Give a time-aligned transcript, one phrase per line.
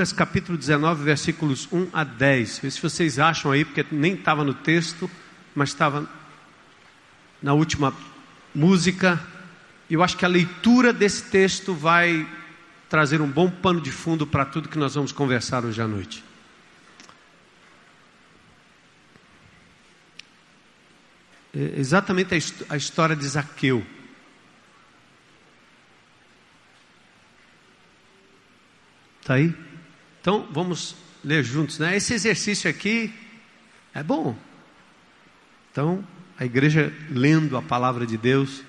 [0.00, 2.60] Lucas capítulo 19, versículos 1 a 10.
[2.60, 5.10] Vê se vocês acham aí, porque nem estava no texto,
[5.54, 6.08] mas estava
[7.42, 7.94] na última
[8.54, 9.20] música.
[9.90, 12.26] Eu acho que a leitura desse texto vai
[12.88, 16.24] trazer um bom pano de fundo para tudo que nós vamos conversar hoje à noite.
[21.54, 22.32] É exatamente
[22.70, 23.84] a história de Zaqueu.
[29.20, 29.69] Está aí?
[30.20, 31.96] Então vamos ler juntos, né?
[31.96, 33.12] Esse exercício aqui
[33.94, 34.36] é bom.
[35.70, 36.04] Então,
[36.38, 38.62] a igreja lendo a palavra de Deus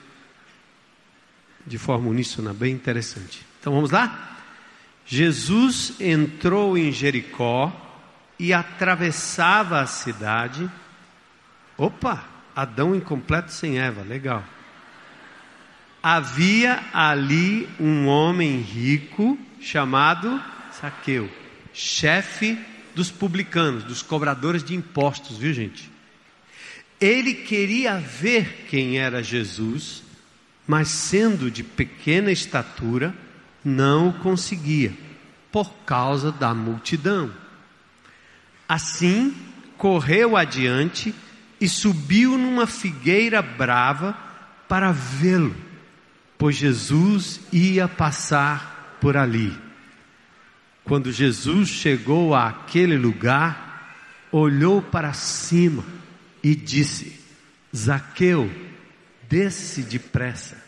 [1.65, 3.45] de forma uníssona, bem interessante.
[3.59, 4.37] Então vamos lá?
[5.05, 7.71] Jesus entrou em Jericó
[8.39, 10.69] e atravessava a cidade.
[11.77, 12.23] Opa,
[12.55, 14.43] Adão incompleto sem Eva, legal.
[16.01, 21.29] Havia ali um homem rico chamado Saqueu,
[21.73, 22.57] chefe
[22.93, 25.89] dos publicanos, dos cobradores de impostos, viu gente?
[26.99, 30.03] Ele queria ver quem era Jesus,
[30.67, 33.13] mas sendo de pequena estatura,
[33.63, 34.93] não conseguia,
[35.51, 37.31] por causa da multidão.
[38.69, 39.35] Assim,
[39.77, 41.13] correu adiante
[41.59, 44.17] e subiu numa figueira brava
[44.67, 45.55] para vê-lo,
[46.37, 49.70] pois Jesus ia passar por ali.
[50.83, 53.95] Quando Jesus chegou àquele lugar,
[54.31, 55.83] olhou para cima
[56.43, 57.19] e disse:
[57.75, 58.49] Zaqueu,
[59.29, 60.61] desce depressa,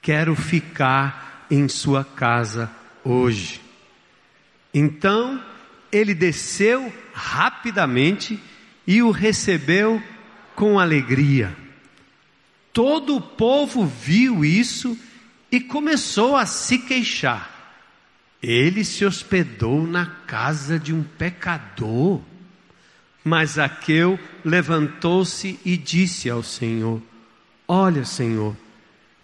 [0.00, 2.70] quero ficar em sua casa
[3.04, 3.60] hoje.
[4.72, 5.42] Então
[5.92, 8.38] ele desceu rapidamente
[8.86, 10.02] e o recebeu
[10.54, 11.56] com alegria.
[12.72, 14.96] Todo o povo viu isso
[15.50, 17.49] e começou a se queixar.
[18.42, 22.20] Ele se hospedou na casa de um pecador.
[23.22, 27.02] Mas Zaqueu levantou-se e disse ao Senhor:
[27.68, 28.56] Olha, Senhor,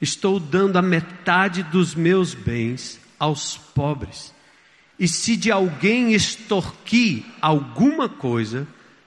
[0.01, 4.35] estou dando a metade dos meus bens aos pobres.
[4.99, 8.67] E se de alguém extorquir alguma coisa,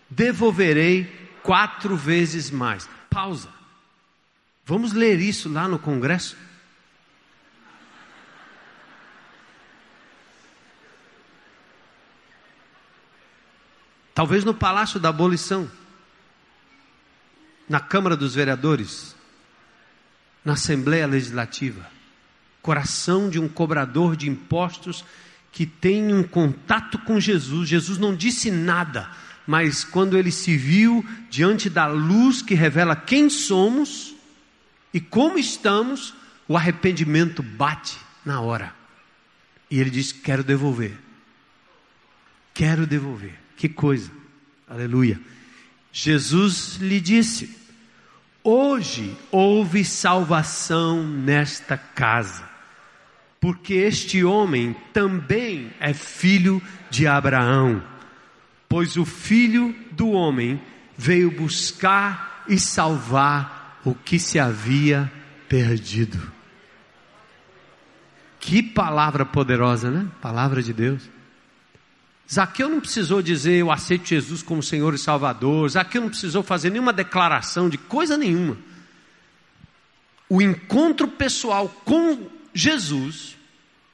[0.09, 1.06] devolverei
[1.44, 2.90] quatro vezes mais.
[3.09, 3.50] Pausa.
[4.66, 6.38] Vamos ler isso lá no Congresso?
[14.19, 15.72] Talvez no Palácio da Abolição,
[17.69, 19.16] na Câmara dos Vereadores,
[20.44, 21.90] na Assembleia Legislativa.
[22.62, 25.06] Coração de um cobrador de impostos
[25.53, 27.69] que tem um contato com Jesus.
[27.69, 29.09] Jesus não disse nada,
[29.47, 34.13] mas quando ele se viu diante da luz que revela quem somos
[34.94, 36.13] e como estamos,
[36.46, 38.75] o arrependimento bate na hora.
[39.72, 41.08] E ele diz: Quero devolver.
[42.59, 43.36] Quero devolver.
[43.56, 44.12] Que coisa,
[44.68, 45.18] aleluia.
[45.94, 47.58] Jesus lhe disse:
[48.44, 52.44] Hoje houve salvação nesta casa,
[53.40, 57.82] porque este homem também é filho de Abraão,
[58.67, 60.62] pois o filho do homem
[60.97, 65.09] veio buscar e salvar o que se havia
[65.47, 66.29] perdido.
[68.38, 70.05] Que palavra poderosa, né?
[70.22, 71.18] Palavra de Deus.
[72.31, 75.67] Zaqueu não precisou dizer eu aceito Jesus como Senhor e Salvador.
[75.70, 78.55] Zaqueu não precisou fazer nenhuma declaração de coisa nenhuma.
[80.29, 83.35] O encontro pessoal com Jesus,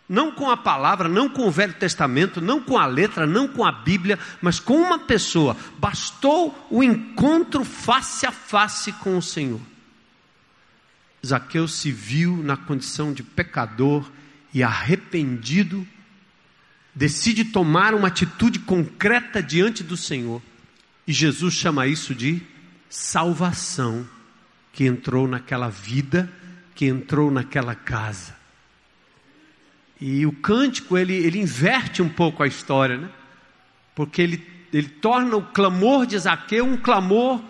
[0.10, 3.64] não com a palavra, não com o Velho Testamento, não com a letra, não com
[3.64, 5.56] a Bíblia, mas com uma pessoa.
[5.78, 9.62] Bastou o encontro face a face com o Senhor.
[11.26, 14.06] Zaqueu se viu na condição de pecador
[14.54, 15.88] e arrependido
[16.96, 20.42] decide tomar uma atitude concreta diante do Senhor.
[21.06, 22.42] E Jesus chama isso de
[22.90, 24.08] salvação
[24.72, 26.32] que entrou naquela vida,
[26.74, 28.36] que entrou naquela casa.
[30.00, 33.10] E o cântico, ele, ele inverte um pouco a história, né?
[33.94, 37.42] Porque ele, ele torna o clamor de Zaqueu um clamor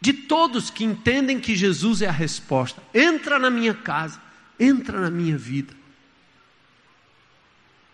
[0.00, 2.82] de todos que entendem que Jesus é a resposta.
[2.92, 4.20] Entra na minha casa,
[4.58, 5.75] entra na minha vida.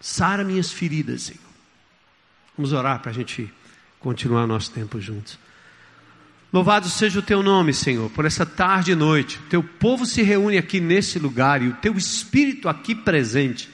[0.03, 1.41] Sara minhas feridas, Senhor.
[2.59, 3.49] Vamos orar para a gente
[4.01, 5.39] continuar nosso tempo juntos.
[6.53, 9.39] Louvado seja o teu nome, Senhor, por essa tarde e noite.
[9.39, 13.71] O teu povo se reúne aqui nesse lugar e o teu espírito aqui presente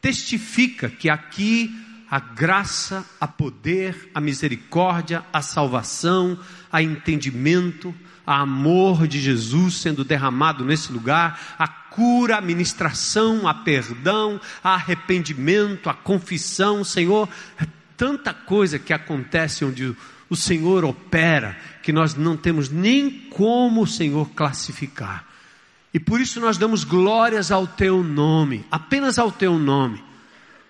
[0.00, 1.70] testifica que aqui
[2.10, 6.40] a graça, a poder, a misericórdia, a salvação,
[6.72, 7.94] a entendimento,
[8.34, 15.88] amor de Jesus sendo derramado nesse lugar, a cura, a ministração, a perdão, a arrependimento,
[15.88, 17.28] a confissão, Senhor,
[17.60, 17.66] é
[17.96, 19.96] tanta coisa que acontece onde
[20.30, 25.24] o Senhor opera, que nós não temos nem como o Senhor classificar.
[25.92, 30.07] E por isso nós damos glórias ao teu nome, apenas ao teu nome.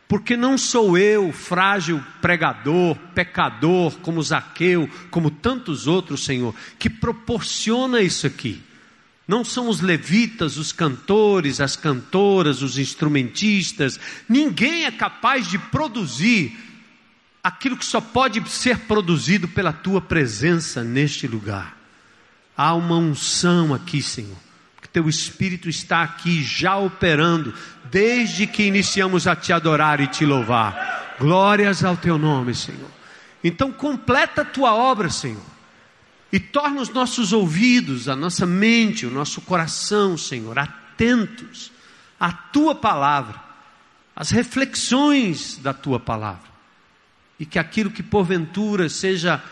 [0.09, 8.01] Porque não sou eu, frágil pregador, pecador, como Zaqueu, como tantos outros, Senhor, que proporciona
[8.01, 8.63] isso aqui.
[9.29, 14.01] Não são os levitas, os cantores, as cantoras, os instrumentistas.
[14.27, 16.57] Ninguém é capaz de produzir
[17.45, 21.77] aquilo que só pode ser produzido pela tua presença neste lugar.
[22.57, 24.48] Há uma unção aqui, Senhor.
[24.88, 27.55] Que teu Espírito está aqui já operando
[27.90, 31.17] desde que iniciamos a te adorar e te louvar.
[31.19, 32.90] Glórias ao teu nome, Senhor.
[33.44, 35.43] Então completa a tua obra, Senhor.
[36.32, 41.73] E torna os nossos ouvidos, a nossa mente, o nosso coração, Senhor, atentos
[42.19, 43.40] à tua palavra,
[44.14, 46.49] às reflexões da tua palavra.
[47.38, 49.43] E que aquilo que porventura seja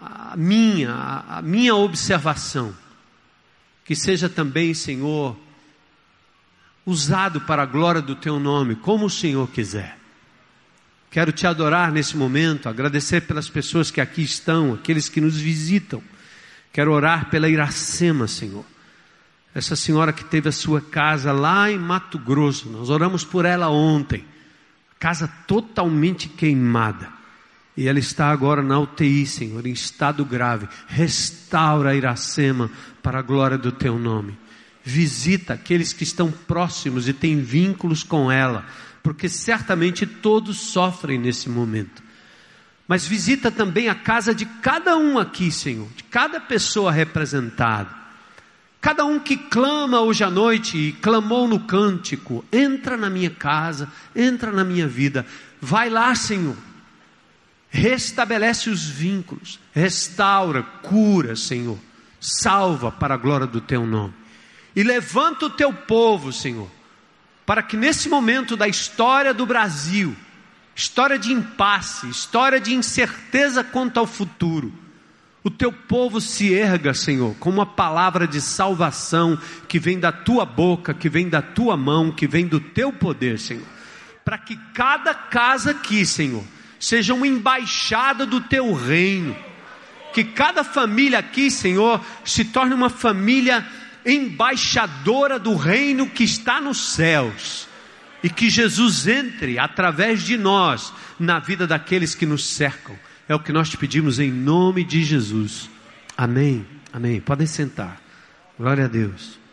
[0.00, 2.74] a minha, a minha observação,
[3.84, 5.36] que seja também, Senhor,
[6.86, 9.98] usado para a glória do teu nome, como o Senhor quiser.
[11.10, 16.02] Quero te adorar nesse momento, agradecer pelas pessoas que aqui estão, aqueles que nos visitam.
[16.72, 18.64] Quero orar pela Iracema, Senhor.
[19.54, 23.68] Essa senhora que teve a sua casa lá em Mato Grosso, nós oramos por ela
[23.68, 24.24] ontem.
[24.98, 27.13] Casa totalmente queimada.
[27.76, 30.68] E ela está agora na UTI, Senhor, em estado grave.
[30.86, 32.70] Restaura Iracema
[33.02, 34.38] para a glória do teu nome
[34.84, 38.66] visita aqueles que estão próximos e têm vínculos com ela,
[39.02, 42.02] porque certamente todos sofrem nesse momento.
[42.86, 47.88] Mas visita também a casa de cada um aqui, Senhor, de cada pessoa representada.
[48.78, 53.90] Cada um que clama hoje à noite e clamou no cântico, entra na minha casa,
[54.14, 55.24] entra na minha vida.
[55.58, 56.56] Vai lá, Senhor.
[57.76, 61.76] Restabelece os vínculos, restaura, cura, Senhor.
[62.20, 64.14] Salva para a glória do teu nome.
[64.76, 66.70] E levanta o teu povo, Senhor,
[67.44, 70.14] para que nesse momento da história do Brasil,
[70.72, 74.72] história de impasse, história de incerteza quanto ao futuro,
[75.42, 79.36] o teu povo se erga, Senhor, com uma palavra de salvação
[79.66, 83.36] que vem da tua boca, que vem da tua mão, que vem do teu poder,
[83.36, 83.66] Senhor.
[84.24, 86.44] Para que cada casa aqui, Senhor,
[86.84, 89.34] seja uma embaixada do teu reino.
[90.12, 93.66] Que cada família aqui, Senhor, se torne uma família
[94.04, 97.66] embaixadora do reino que está nos céus.
[98.22, 102.96] E que Jesus entre através de nós na vida daqueles que nos cercam.
[103.28, 105.68] É o que nós te pedimos em nome de Jesus.
[106.16, 106.66] Amém.
[106.92, 107.20] Amém.
[107.20, 108.00] Podem sentar.
[108.58, 109.43] Glória a Deus.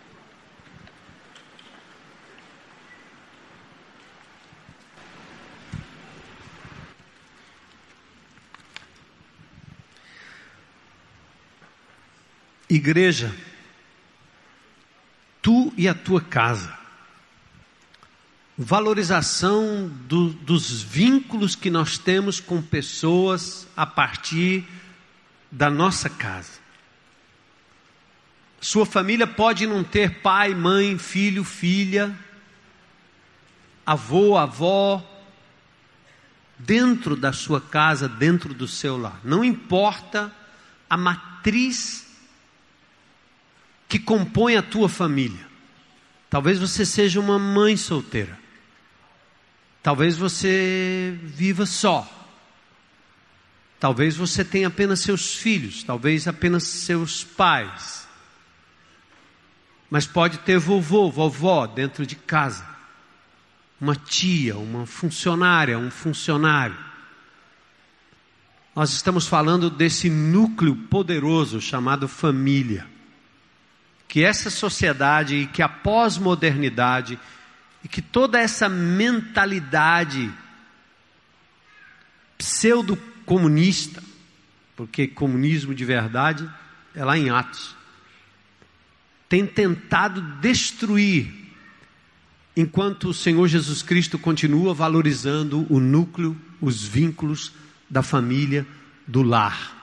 [12.74, 13.36] Igreja
[15.42, 16.80] tu e a tua casa.
[18.58, 24.66] Valorização do, dos vínculos que nós temos com pessoas a partir
[25.52, 26.62] da nossa casa.
[28.62, 32.18] Sua família pode não ter pai, mãe, filho, filha,
[33.86, 35.06] avô, avó,
[36.58, 39.20] dentro da sua casa, dentro do seu lar.
[39.26, 40.32] Não importa
[40.90, 42.11] a matriz
[43.92, 45.46] que compõe a tua família.
[46.30, 48.40] Talvez você seja uma mãe solteira.
[49.84, 52.10] Talvez você viva só.
[53.82, 58.08] Talvez você tenha apenas seus filhos, talvez apenas seus pais.
[59.90, 62.66] Mas pode ter vovô, vovó dentro de casa.
[63.82, 66.78] Uma tia, uma funcionária, um funcionário.
[68.74, 72.90] Nós estamos falando desse núcleo poderoso chamado família
[74.12, 77.18] que essa sociedade e que a pós-modernidade
[77.82, 80.30] e que toda essa mentalidade
[82.38, 84.04] pseudo-comunista,
[84.76, 86.52] porque comunismo de verdade
[86.94, 87.74] é lá em Atos,
[89.30, 91.32] tem tentado destruir,
[92.54, 97.54] enquanto o Senhor Jesus Cristo continua valorizando o núcleo, os vínculos
[97.90, 98.68] da família,
[99.08, 99.81] do lar.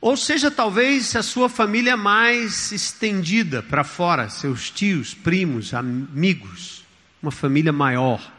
[0.00, 6.84] Ou seja, talvez a sua família mais estendida para fora, seus tios, primos, amigos,
[7.20, 8.32] uma família maior.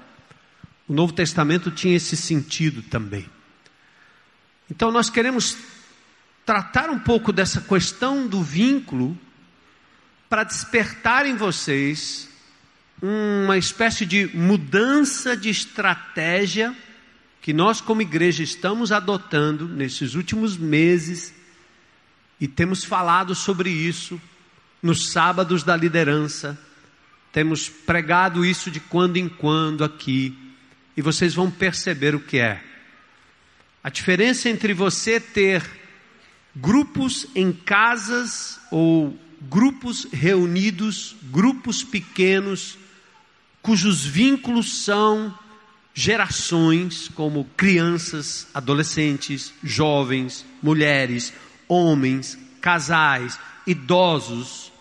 [0.88, 3.30] O Novo Testamento tinha esse sentido também.
[4.72, 5.58] Então nós queremos
[6.46, 9.18] tratar um pouco dessa questão do vínculo
[10.30, 12.30] para despertar em vocês
[13.02, 16.76] uma espécie de mudança de estratégia
[17.42, 21.34] que nós, como igreja, estamos adotando nesses últimos meses
[22.40, 24.20] e temos falado sobre isso
[24.82, 26.58] nos sábados da liderança,
[27.32, 30.38] temos pregado isso de quando em quando aqui,
[30.96, 32.64] e vocês vão perceber o que é.
[33.84, 35.64] A diferença entre você ter
[36.56, 42.78] grupos em casas ou grupos reunidos, grupos pequenos,
[43.62, 45.38] cujos vínculos são
[45.94, 51.34] gerações, como crianças, adolescentes, jovens, mulheres,
[51.70, 54.74] homens, casais, idosos.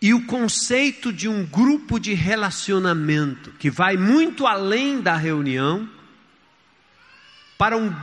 [0.00, 5.86] E o conceito de um grupo de relacionamento que vai muito além da reunião
[7.58, 7.94] para um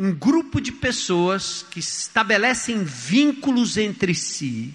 [0.00, 4.72] um grupo de pessoas que estabelecem vínculos entre si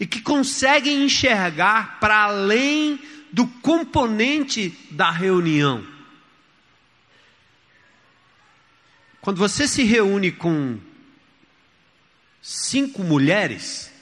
[0.00, 2.98] e que conseguem enxergar para além
[3.30, 5.86] do componente da reunião.
[9.26, 10.78] Quando você se reúne com
[12.40, 13.92] cinco mulheres,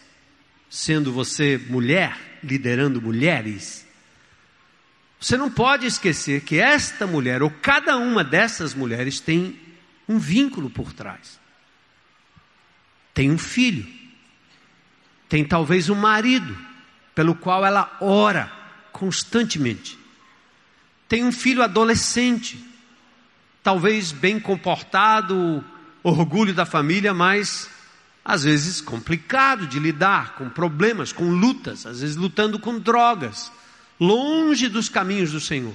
[0.69, 3.87] sendo você mulher, liderando mulheres,
[5.19, 9.59] você não pode esquecer que esta mulher, ou cada uma dessas mulheres, tem
[10.07, 11.41] um vínculo por trás.
[13.15, 13.87] Tem um filho,
[15.27, 16.55] tem talvez um marido,
[17.15, 18.53] pelo qual ela ora
[18.93, 19.99] constantemente.
[21.09, 22.74] Tem um filho adolescente,
[23.65, 25.65] talvez bem comportado,
[26.03, 27.71] orgulho da família, mas
[28.23, 33.51] às vezes complicado de lidar com problemas, com lutas, às vezes lutando com drogas,
[33.99, 35.75] longe dos caminhos do Senhor.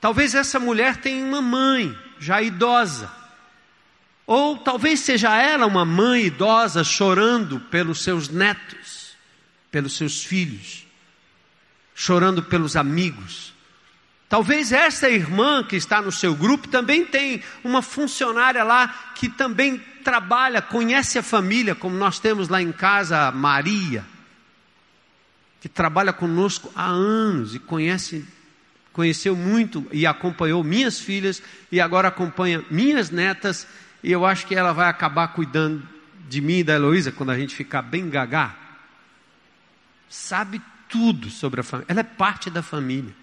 [0.00, 3.12] Talvez essa mulher tenha uma mãe já idosa.
[4.26, 9.16] Ou talvez seja ela uma mãe idosa chorando pelos seus netos,
[9.70, 10.86] pelos seus filhos,
[11.94, 13.52] chorando pelos amigos.
[14.28, 19.78] Talvez essa irmã que está no seu grupo também tem uma funcionária lá que também
[20.04, 24.04] trabalha, conhece a família, como nós temos lá em casa a Maria,
[25.60, 28.26] que trabalha conosco há anos e conhece
[28.92, 33.64] conheceu muito e acompanhou minhas filhas e agora acompanha minhas netas,
[34.02, 35.88] e eu acho que ela vai acabar cuidando
[36.28, 38.56] de mim e da Heloísa quando a gente ficar bem gagá.
[40.08, 41.86] Sabe tudo sobre a família.
[41.88, 43.14] Ela é parte da família.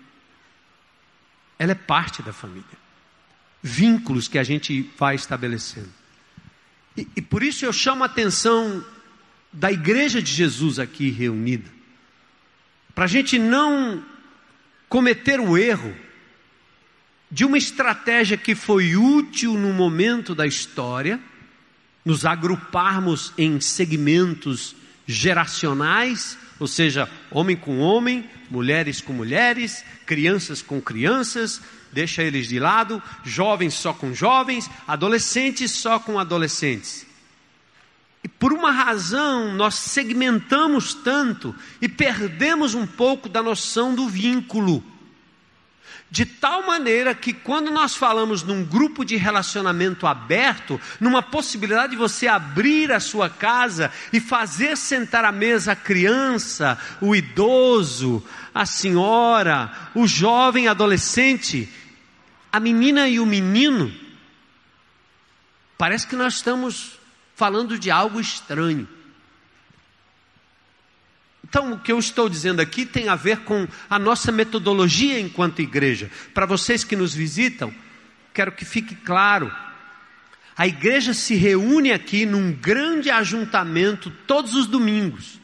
[1.58, 2.64] Ela é parte da família.
[3.62, 5.92] Vínculos que a gente vai estabelecendo.
[6.96, 8.84] E, e por isso eu chamo a atenção
[9.52, 11.70] da igreja de Jesus aqui reunida.
[12.94, 14.04] Para a gente não
[14.88, 15.96] cometer o erro
[17.32, 21.20] de uma estratégia que foi útil no momento da história,
[22.04, 24.76] nos agruparmos em segmentos
[25.08, 32.60] geracionais, ou seja, homem com homem, mulheres com mulheres, crianças com crianças, deixa eles de
[32.60, 37.06] lado, jovens só com jovens, adolescentes só com adolescentes.
[38.24, 44.84] E por uma razão nós segmentamos tanto e perdemos um pouco da noção do vínculo.
[46.10, 51.98] De tal maneira que quando nós falamos num grupo de relacionamento aberto, numa possibilidade de
[51.98, 58.66] você abrir a sua casa e fazer sentar à mesa a criança, o idoso, a
[58.66, 61.68] senhora, o jovem adolescente,
[62.52, 63.92] a menina e o menino,
[65.78, 67.00] parece que nós estamos
[67.36, 68.88] falando de algo estranho.
[71.48, 75.62] Então, o que eu estou dizendo aqui tem a ver com a nossa metodologia enquanto
[75.62, 76.10] igreja.
[76.34, 77.72] Para vocês que nos visitam,
[78.34, 79.54] quero que fique claro:
[80.58, 85.40] a igreja se reúne aqui num grande ajuntamento todos os domingos.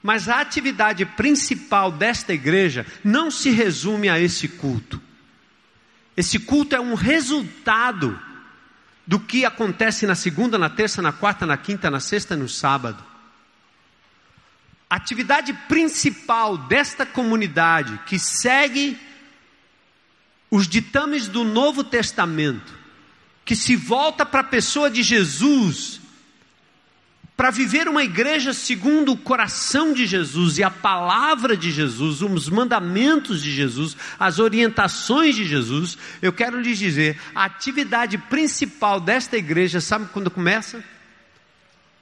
[0.00, 5.02] Mas a atividade principal desta igreja não se resume a esse culto.
[6.16, 8.16] Esse culto é um resultado
[9.04, 12.48] do que acontece na segunda, na terça, na quarta, na quinta, na sexta e no
[12.48, 13.15] sábado.
[14.88, 18.98] Atividade principal desta comunidade que segue
[20.50, 22.72] os ditames do Novo Testamento,
[23.44, 26.00] que se volta para a pessoa de Jesus
[27.36, 32.48] para viver uma igreja segundo o coração de Jesus e a palavra de Jesus, os
[32.48, 39.36] mandamentos de Jesus, as orientações de Jesus, eu quero lhes dizer, a atividade principal desta
[39.36, 40.82] igreja, sabe quando começa?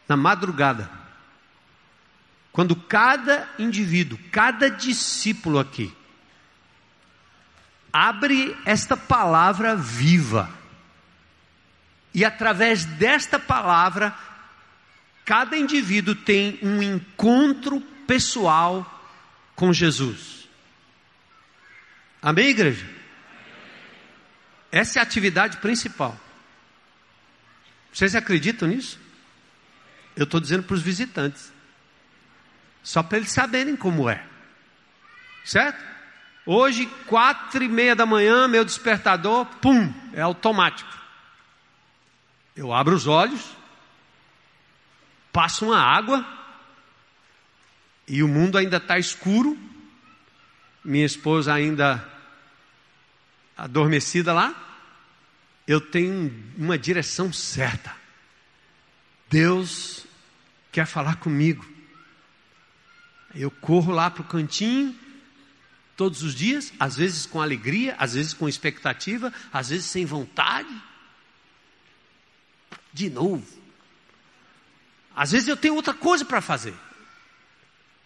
[0.08, 0.88] Na madrugada.
[2.54, 5.92] Quando cada indivíduo, cada discípulo aqui,
[7.92, 10.48] abre esta palavra viva
[12.14, 14.16] E através desta palavra,
[15.24, 19.04] cada indivíduo tem um encontro pessoal
[19.56, 20.48] com Jesus.
[22.22, 22.88] Amém, igreja?
[24.70, 26.16] Essa é a atividade principal.
[27.92, 29.00] Vocês acreditam nisso?
[30.14, 31.53] Eu estou dizendo para os visitantes.
[32.84, 34.24] Só para eles saberem como é.
[35.44, 35.82] Certo?
[36.46, 40.92] Hoje, quatro e meia da manhã, meu despertador, pum, é automático.
[42.54, 43.42] Eu abro os olhos,
[45.32, 46.24] passo uma água,
[48.06, 49.58] e o mundo ainda está escuro,
[50.84, 52.06] minha esposa ainda
[53.56, 54.54] adormecida lá,
[55.66, 57.96] eu tenho uma direção certa.
[59.30, 60.06] Deus
[60.70, 61.73] quer falar comigo.
[63.34, 64.94] Eu corro lá para o cantinho,
[65.96, 70.74] todos os dias, às vezes com alegria, às vezes com expectativa, às vezes sem vontade.
[72.92, 73.46] De novo.
[75.14, 76.74] Às vezes eu tenho outra coisa para fazer,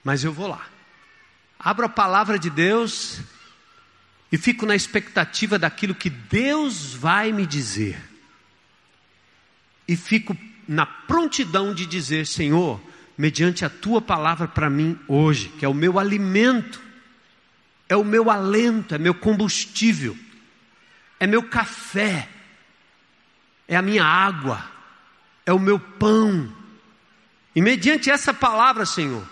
[0.04, 0.66] mas eu vou lá.
[1.59, 3.20] Abro a palavra de Deus
[4.31, 7.98] e fico na expectativa daquilo que Deus vai me dizer.
[9.87, 12.81] E fico na prontidão de dizer: Senhor,
[13.18, 16.81] mediante a tua palavra para mim hoje, que é o meu alimento,
[17.88, 20.16] é o meu alento, é meu combustível,
[21.18, 22.28] é meu café,
[23.66, 24.64] é a minha água,
[25.44, 26.54] é o meu pão.
[27.57, 29.26] E mediante essa palavra, Senhor,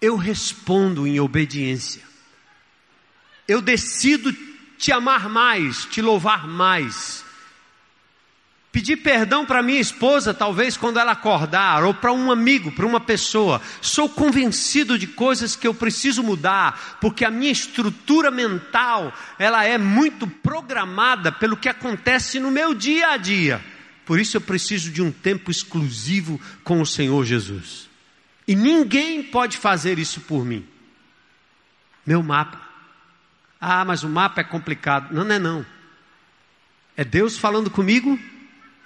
[0.00, 2.02] eu respondo em obediência.
[3.46, 4.32] Eu decido
[4.76, 7.24] te amar mais, te louvar mais.
[8.72, 13.00] Pedir perdão para minha esposa, talvez quando ela acordar, ou para um amigo, para uma
[13.00, 13.60] pessoa.
[13.80, 19.76] Sou convencido de coisas que eu preciso mudar, porque a minha estrutura mental, ela é
[19.76, 23.60] muito programada pelo que acontece no meu dia a dia.
[24.06, 27.88] Por isso eu preciso de um tempo exclusivo com o Senhor Jesus.
[28.46, 30.64] E ninguém pode fazer isso por mim.
[32.06, 32.60] Meu mapa.
[33.60, 35.12] Ah, mas o mapa é complicado.
[35.12, 35.66] Não, não é não.
[36.96, 38.18] É Deus falando comigo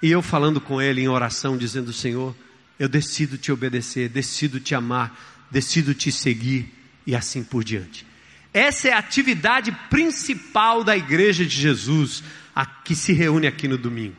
[0.05, 2.35] e eu falando com Ele em oração, dizendo: Senhor,
[2.79, 5.17] eu decido te obedecer, decido te amar,
[5.49, 6.71] decido te seguir
[7.07, 8.05] e assim por diante.
[8.53, 12.23] Essa é a atividade principal da igreja de Jesus,
[12.55, 14.15] a que se reúne aqui no domingo.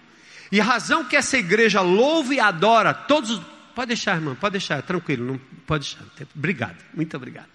[0.51, 3.41] E a razão que essa igreja louva e adora todos
[3.77, 6.27] Pode deixar, irmã, pode deixar, tranquilo, não pode deixar.
[6.35, 7.49] Obrigado, muito obrigado.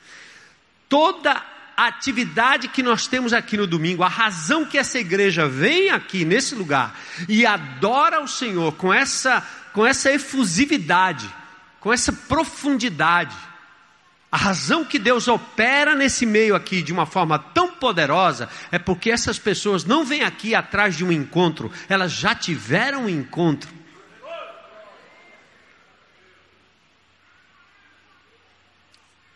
[0.88, 1.44] Toda
[1.76, 6.26] a atividade que nós temos aqui no domingo, a razão que essa igreja vem aqui
[6.26, 6.96] nesse lugar
[7.28, 11.30] e adora o Senhor com essa com essa efusividade,
[11.80, 13.36] com essa profundidade,
[14.32, 19.12] a razão que Deus opera nesse meio aqui de uma forma tão poderosa é porque
[19.12, 23.70] essas pessoas não vêm aqui atrás de um encontro, elas já tiveram um encontro.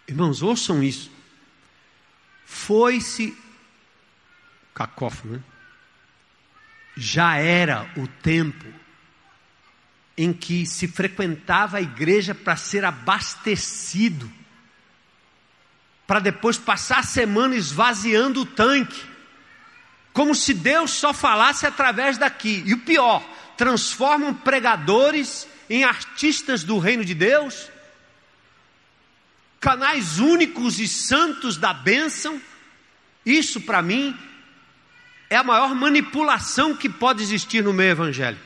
[0.08, 1.12] Irmãos, ouçam isso.
[2.46, 3.38] Foi-se
[4.74, 5.44] cacófono, né?
[6.98, 8.66] Já era o tempo
[10.18, 14.32] em que se frequentava a igreja para ser abastecido,
[16.08, 19.02] para depois passar a semana esvaziando o tanque,
[20.14, 22.64] como se Deus só falasse através daqui.
[22.66, 23.22] E o pior,
[23.58, 27.70] transformam pregadores em artistas do reino de Deus
[29.65, 32.39] canais únicos e santos da bênção,
[33.25, 34.15] isso para mim
[35.28, 38.45] é a maior manipulação que pode existir no meio evangélico.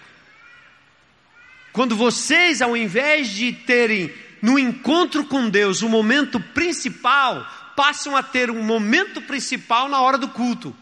[1.74, 8.24] Quando vocês, ao invés de terem no encontro com Deus o momento principal, passam a
[8.24, 10.74] ter um momento principal na hora do culto.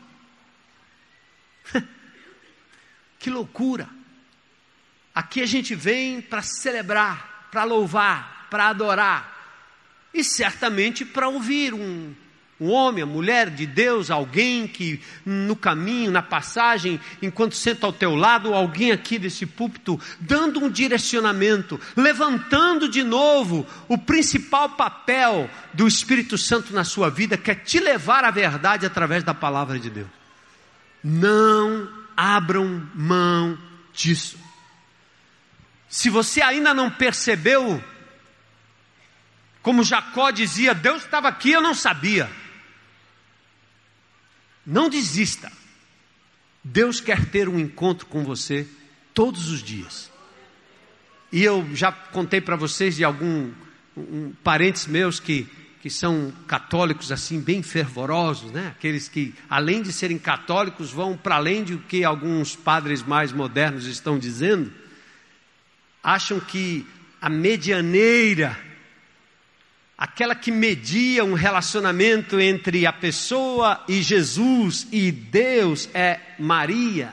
[3.18, 3.90] que loucura!
[5.16, 9.37] Aqui a gente vem para celebrar, para louvar, para adorar
[10.18, 12.14] e certamente para ouvir um,
[12.60, 17.94] um homem, a mulher de Deus, alguém que no caminho, na passagem, enquanto senta ao
[17.94, 25.48] teu lado, alguém aqui desse púlpito, dando um direcionamento, levantando de novo o principal papel
[25.72, 29.78] do Espírito Santo na sua vida, que é te levar à verdade através da palavra
[29.80, 30.08] de Deus.
[31.04, 33.56] Não abram mão
[33.94, 34.40] disso.
[35.88, 37.82] Se você ainda não percebeu
[39.68, 42.30] como Jacó dizia: Deus estava aqui, eu não sabia.
[44.66, 45.52] Não desista.
[46.64, 48.66] Deus quer ter um encontro com você
[49.14, 50.10] todos os dias.
[51.34, 53.52] E eu já contei para vocês de algum
[53.98, 55.46] um, parentes meus que,
[55.82, 58.68] que são católicos assim bem fervorosos, né?
[58.70, 63.86] Aqueles que além de serem católicos vão para além do que alguns padres mais modernos
[63.86, 64.72] estão dizendo,
[66.02, 66.88] acham que
[67.20, 68.67] a medianeira
[69.98, 77.12] aquela que media um relacionamento entre a pessoa e Jesus e Deus é Maria.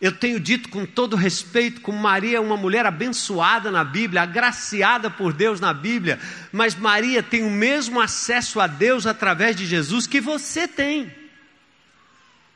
[0.00, 5.10] Eu tenho dito com todo respeito, como Maria é uma mulher abençoada na Bíblia, agraciada
[5.10, 6.18] por Deus na Bíblia,
[6.50, 11.12] mas Maria tem o mesmo acesso a Deus através de Jesus que você tem.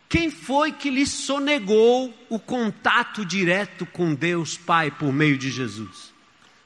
[0.08, 6.14] Quem foi que lhe sonegou o contato direto com Deus Pai por meio de Jesus?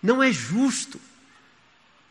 [0.00, 1.00] Não é justo.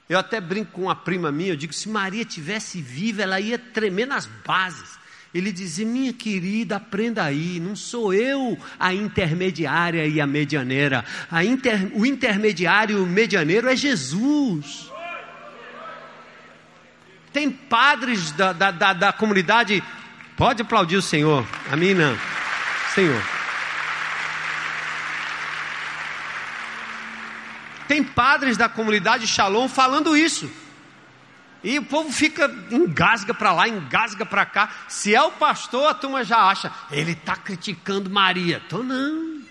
[0.09, 3.59] Eu até brinco com uma prima minha, eu digo, se Maria tivesse viva, ela ia
[3.59, 4.97] tremer nas bases.
[5.33, 11.03] Ele dizia: Minha querida, aprenda aí, não sou eu a intermediária e a medianeira.
[11.29, 14.89] A inter, o intermediário e o medianeiro é Jesus.
[17.33, 19.83] Tem padres da, da, da, da comunidade,
[20.37, 22.17] pode aplaudir o Senhor, a mim não,
[22.95, 23.36] Senhor.
[27.87, 30.49] Tem padres da comunidade Shalom falando isso.
[31.63, 34.69] E o povo fica, engasga para lá, engasga para cá.
[34.87, 38.61] Se é o pastor, a turma já acha, ele está criticando Maria.
[38.69, 39.41] Tô não.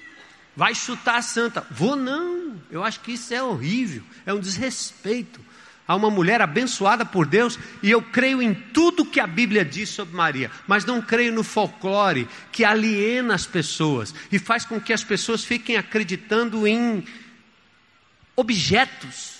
[0.55, 1.67] Vai chutar a santa.
[1.71, 2.57] Vou não.
[2.71, 5.41] Eu acho que isso é horrível, é um desrespeito
[5.87, 9.89] a uma mulher abençoada por Deus, e eu creio em tudo que a Bíblia diz
[9.89, 14.93] sobre Maria, mas não creio no folclore que aliena as pessoas e faz com que
[14.93, 17.05] as pessoas fiquem acreditando em
[18.37, 19.37] objetos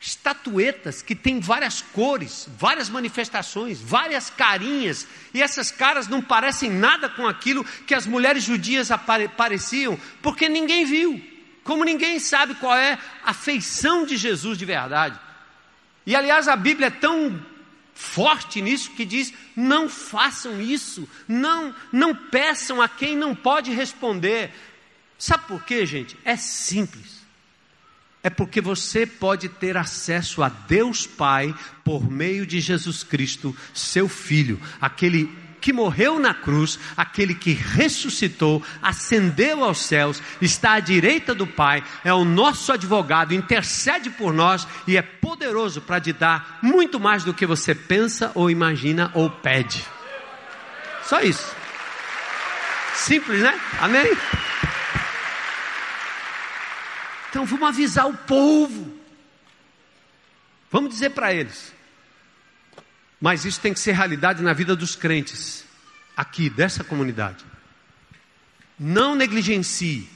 [0.00, 7.08] estatuetas que têm várias cores, várias manifestações, várias carinhas, e essas caras não parecem nada
[7.08, 8.88] com aquilo que as mulheres judias
[9.36, 11.20] pareciam, porque ninguém viu,
[11.64, 15.18] como ninguém sabe qual é a feição de Jesus de verdade.
[16.06, 17.44] E aliás, a Bíblia é tão
[17.92, 24.52] forte nisso que diz: não façam isso, não, não peçam a quem não pode responder.
[25.18, 26.16] Sabe por quê, gente?
[26.24, 27.15] É simples
[28.26, 34.08] é porque você pode ter acesso a Deus Pai por meio de Jesus Cristo, seu
[34.08, 41.36] Filho, aquele que morreu na cruz, aquele que ressuscitou, ascendeu aos céus, está à direita
[41.36, 46.58] do Pai, é o nosso advogado, intercede por nós e é poderoso para te dar
[46.60, 49.86] muito mais do que você pensa ou imagina ou pede.
[51.04, 51.46] Só isso.
[52.92, 53.56] Simples, né?
[53.78, 54.16] Amém?
[57.36, 58.98] Então vamos avisar o povo.
[60.70, 61.70] Vamos dizer para eles.
[63.20, 65.62] Mas isso tem que ser realidade na vida dos crentes,
[66.16, 67.44] aqui, dessa comunidade.
[68.80, 70.08] Não negligencie.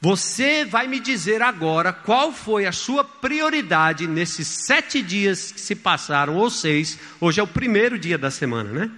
[0.00, 5.74] Você vai me dizer agora qual foi a sua prioridade nesses sete dias que se
[5.74, 6.98] passaram, ou seis.
[7.20, 8.90] Hoje é o primeiro dia da semana, né?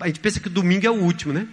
[0.00, 1.46] A gente pensa que domingo é o último, né?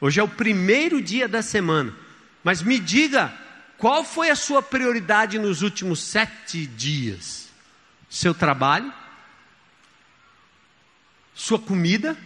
[0.00, 1.94] Hoje é o primeiro dia da semana.
[2.42, 3.43] Mas me diga
[3.84, 7.50] qual foi a sua prioridade nos últimos sete dias?
[8.08, 8.90] Seu trabalho?
[11.34, 12.16] Sua comida?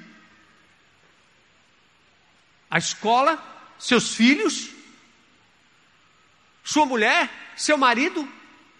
[2.70, 3.42] A escola?
[3.76, 4.70] Seus filhos?
[6.62, 7.28] Sua mulher?
[7.56, 8.32] Seu marido?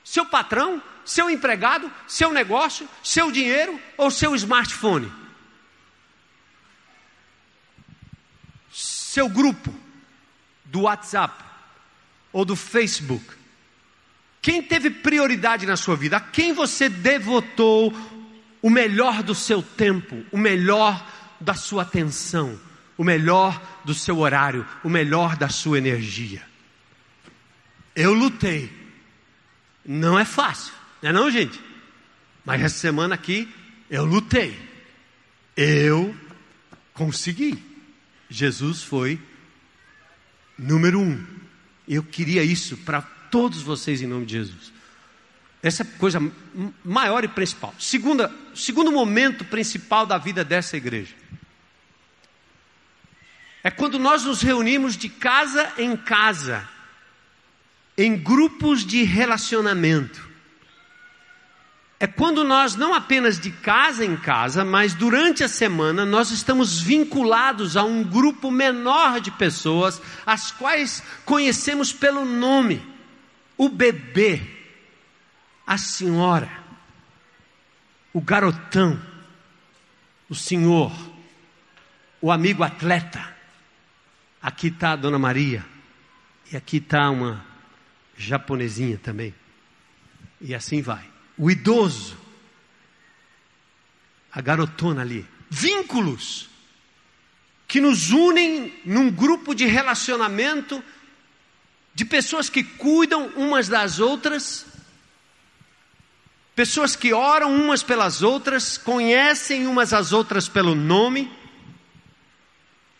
[0.05, 0.81] Seu patrão?
[1.05, 1.93] Seu empregado?
[2.07, 2.89] Seu negócio?
[3.03, 3.83] Seu dinheiro?
[3.97, 5.13] Ou seu smartphone?
[8.71, 9.75] Seu grupo
[10.65, 11.48] do WhatsApp?
[12.33, 13.25] Ou do Facebook?
[14.41, 16.17] Quem teve prioridade na sua vida?
[16.17, 17.93] A quem você devotou
[18.63, 21.07] o melhor do seu tempo, o melhor
[21.41, 22.59] da sua atenção,
[22.97, 26.43] o melhor do seu horário, o melhor da sua energia?
[27.95, 28.73] Eu lutei.
[29.85, 31.59] Não é fácil, não é não, gente?
[32.45, 33.49] Mas essa semana aqui
[33.91, 34.57] eu lutei.
[35.57, 36.15] Eu
[36.93, 37.63] consegui.
[38.31, 39.21] Jesus foi
[40.59, 41.38] número um.
[41.89, 44.73] Eu queria isso para todos vocês em nome de Jesus.
[45.63, 46.21] Essa é a coisa
[46.85, 47.75] maior e principal.
[47.79, 51.15] Segunda, segundo momento principal da vida dessa igreja.
[53.65, 56.69] É quando nós nos reunimos de casa em casa,
[57.97, 60.28] em grupos de relacionamento
[62.01, 66.81] é quando nós, não apenas de casa em casa, mas durante a semana, nós estamos
[66.81, 72.81] vinculados a um grupo menor de pessoas, as quais conhecemos pelo nome:
[73.57, 74.41] o bebê,
[75.67, 76.49] a senhora,
[78.13, 79.01] o garotão,
[80.29, 80.93] o senhor,
[82.21, 83.37] o amigo atleta.
[84.41, 85.67] Aqui está a dona Maria,
[86.53, 87.45] e aqui está uma
[88.17, 89.35] japonesinha também,
[90.41, 91.18] e assim vai.
[91.39, 92.17] O idoso,
[94.33, 95.27] a garotona ali.
[95.49, 96.49] Vínculos
[97.67, 100.83] que nos unem num grupo de relacionamento
[101.95, 104.67] de pessoas que cuidam umas das outras,
[106.55, 111.31] pessoas que oram umas pelas outras, conhecem umas às outras pelo nome,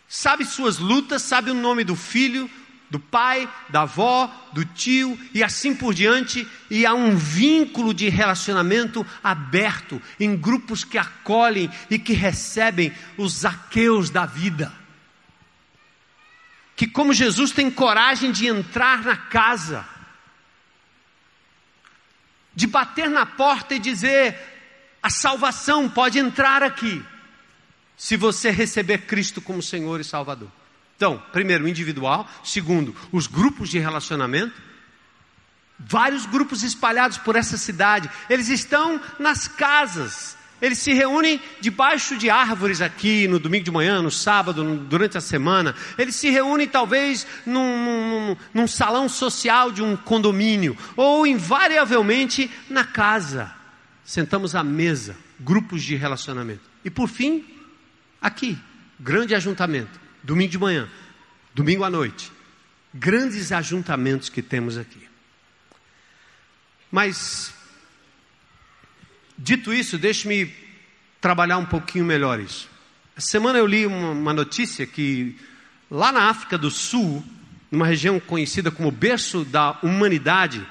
[0.07, 2.49] sabe suas lutas, sabe o nome do filho,
[2.89, 8.09] do pai, da avó, do tio e assim por diante, e há um vínculo de
[8.09, 14.73] relacionamento aberto em grupos que acolhem e que recebem os zaqueus da vida.
[16.75, 19.85] Que, como Jesus tem coragem de entrar na casa,
[22.55, 24.35] de bater na porta e dizer:
[25.03, 27.03] a salvação pode entrar aqui,
[27.95, 30.58] se você receber Cristo como Senhor e Salvador.
[30.99, 32.29] Então, primeiro, individual.
[32.43, 34.53] Segundo, os grupos de relacionamento.
[35.79, 38.09] Vários grupos espalhados por essa cidade.
[38.29, 40.37] Eles estão nas casas.
[40.61, 45.21] Eles se reúnem debaixo de árvores aqui no domingo de manhã, no sábado, durante a
[45.21, 45.73] semana.
[45.97, 50.75] Eles se reúnem talvez num, num, num salão social de um condomínio.
[50.97, 53.55] Ou invariavelmente na casa.
[54.03, 55.15] Sentamos à mesa.
[55.39, 56.69] Grupos de relacionamento.
[56.83, 57.45] E por fim,
[58.21, 58.57] aqui,
[58.99, 60.87] grande ajuntamento domingo de manhã,
[61.55, 62.31] domingo à noite.
[62.93, 65.01] Grandes ajuntamentos que temos aqui.
[66.91, 67.51] Mas,
[69.35, 70.53] dito isso, deixe-me
[71.19, 72.69] trabalhar um pouquinho melhor isso.
[73.17, 75.35] Essa semana eu li uma, notícia que
[75.89, 77.25] lá na África do Sul,
[77.71, 80.63] numa região conhecida como berço da humanidade,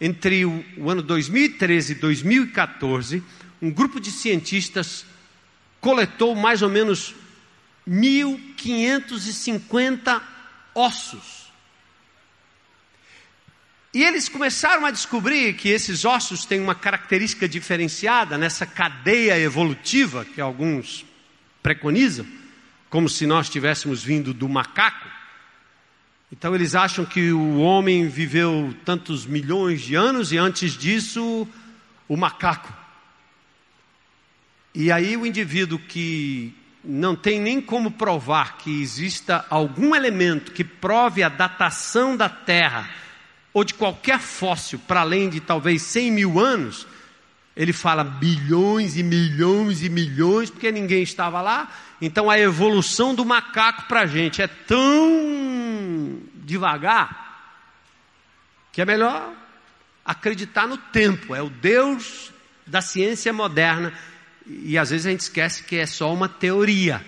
[0.00, 3.22] entre o ano 2013 e 2014,
[3.60, 5.04] um grupo de cientistas
[5.82, 7.14] coletou mais ou menos
[7.88, 10.20] 1.550
[10.74, 11.42] ossos.
[13.94, 20.24] E eles começaram a descobrir que esses ossos têm uma característica diferenciada nessa cadeia evolutiva
[20.24, 21.04] que alguns
[21.62, 22.26] preconizam,
[22.88, 25.10] como se nós tivéssemos vindo do macaco.
[26.32, 31.46] Então eles acham que o homem viveu tantos milhões de anos e antes disso
[32.08, 32.72] o macaco.
[34.74, 40.64] E aí o indivíduo que não tem nem como provar que exista algum elemento que
[40.64, 42.90] prove a datação da Terra
[43.52, 46.86] ou de qualquer fóssil para além de talvez 100 mil anos,
[47.54, 51.70] ele fala bilhões e milhões e milhões, porque ninguém estava lá.
[52.00, 57.22] Então a evolução do macaco para a gente é tão devagar
[58.72, 59.32] que é melhor
[60.04, 61.34] acreditar no tempo.
[61.34, 62.32] É o Deus
[62.66, 63.92] da ciência moderna
[64.46, 67.04] e às vezes a gente esquece que é só uma teoria.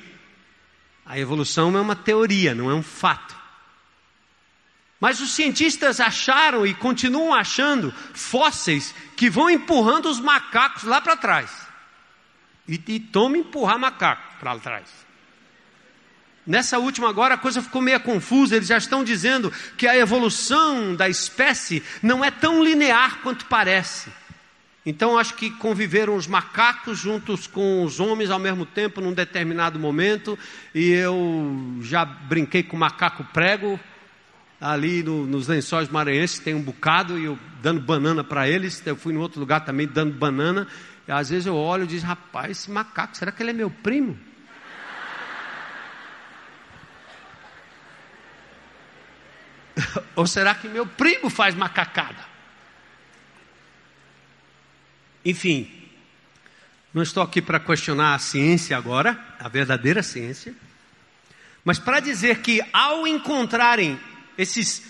[1.05, 3.35] A evolução é uma teoria, não é um fato.
[5.01, 11.17] Mas os cientistas acharam e continuam achando fósseis que vão empurrando os macacos lá para
[11.17, 11.51] trás.
[12.67, 14.89] E, e toma empurrar macaco para trás.
[16.47, 20.95] Nessa última agora a coisa ficou meio confusa, eles já estão dizendo que a evolução
[20.95, 24.11] da espécie não é tão linear quanto parece.
[24.87, 29.79] Então acho que conviveram os macacos juntos com os homens ao mesmo tempo num determinado
[29.79, 30.39] momento,
[30.75, 33.81] e eu já brinquei com macaco prego
[34.61, 38.97] ali no, nos lençóis maranhenses, tem um bocado, e eu dando banana para eles, eu
[38.97, 40.67] fui em outro lugar também dando banana,
[41.09, 43.71] e às vezes eu olho e digo, rapaz, esse macaco, será que ele é meu
[43.71, 44.19] primo?
[50.15, 52.34] Ou será que meu primo faz macacada?
[55.25, 55.71] Enfim,
[56.93, 60.55] não estou aqui para questionar a ciência agora, a verdadeira ciência,
[61.65, 63.99] mas para dizer que ao encontrarem
[64.37, 64.83] esses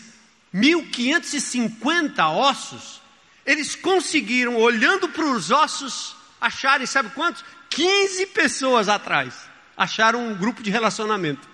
[0.52, 3.00] 1550 ossos,
[3.46, 7.44] eles conseguiram, olhando para os ossos, acharem, sabe quantos?
[7.70, 9.34] 15 pessoas atrás.
[9.76, 11.53] Acharam um grupo de relacionamento.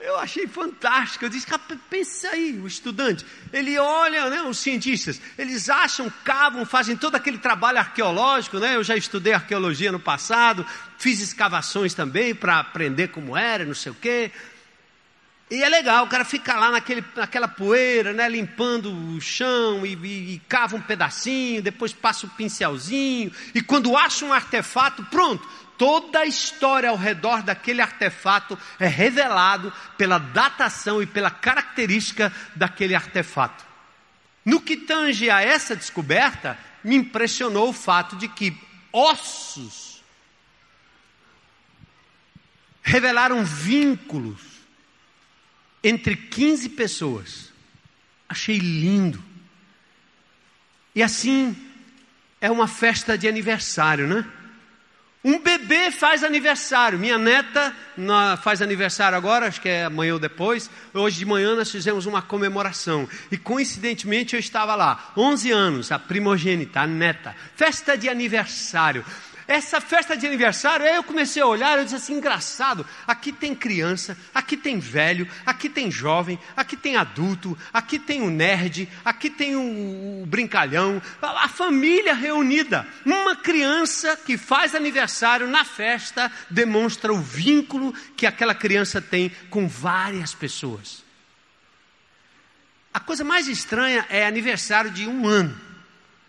[0.00, 1.26] Eu achei fantástico.
[1.26, 1.46] Eu disse,
[1.90, 3.24] pensa aí, o estudante.
[3.52, 8.76] Ele olha, né, os cientistas, eles acham, cavam, fazem todo aquele trabalho arqueológico, né?
[8.76, 10.66] Eu já estudei arqueologia no passado,
[10.98, 14.32] fiz escavações também para aprender como era, não sei o quê.
[15.50, 19.96] E é legal, o cara fica lá naquele, naquela poeira, né, limpando o chão e,
[19.96, 25.44] e, e cava um pedacinho, depois passa o pincelzinho, e quando acha um artefato, pronto,
[25.80, 32.94] toda a história ao redor daquele artefato é revelado pela datação e pela característica daquele
[32.94, 33.64] artefato.
[34.44, 38.54] No que tange a essa descoberta, me impressionou o fato de que
[38.92, 40.02] ossos
[42.82, 44.42] revelaram vínculos
[45.82, 47.54] entre 15 pessoas.
[48.28, 49.24] Achei lindo.
[50.94, 51.56] E assim
[52.38, 54.30] é uma festa de aniversário, né?
[55.22, 56.98] Um bebê faz aniversário.
[56.98, 57.74] Minha neta
[58.42, 60.70] faz aniversário agora, acho que é amanhã ou depois.
[60.94, 63.06] Hoje de manhã nós fizemos uma comemoração.
[63.30, 65.12] E coincidentemente eu estava lá.
[65.14, 67.36] 11 anos, a primogênita, a neta.
[67.54, 69.04] Festa de aniversário.
[69.50, 73.52] Essa festa de aniversário, aí eu comecei a olhar, eu disse assim, engraçado, aqui tem
[73.52, 79.28] criança, aqui tem velho, aqui tem jovem, aqui tem adulto, aqui tem o nerd, aqui
[79.28, 82.86] tem o, o brincalhão, a, a família reunida.
[83.04, 89.66] Uma criança que faz aniversário na festa demonstra o vínculo que aquela criança tem com
[89.66, 91.02] várias pessoas.
[92.94, 95.60] A coisa mais estranha é aniversário de um ano,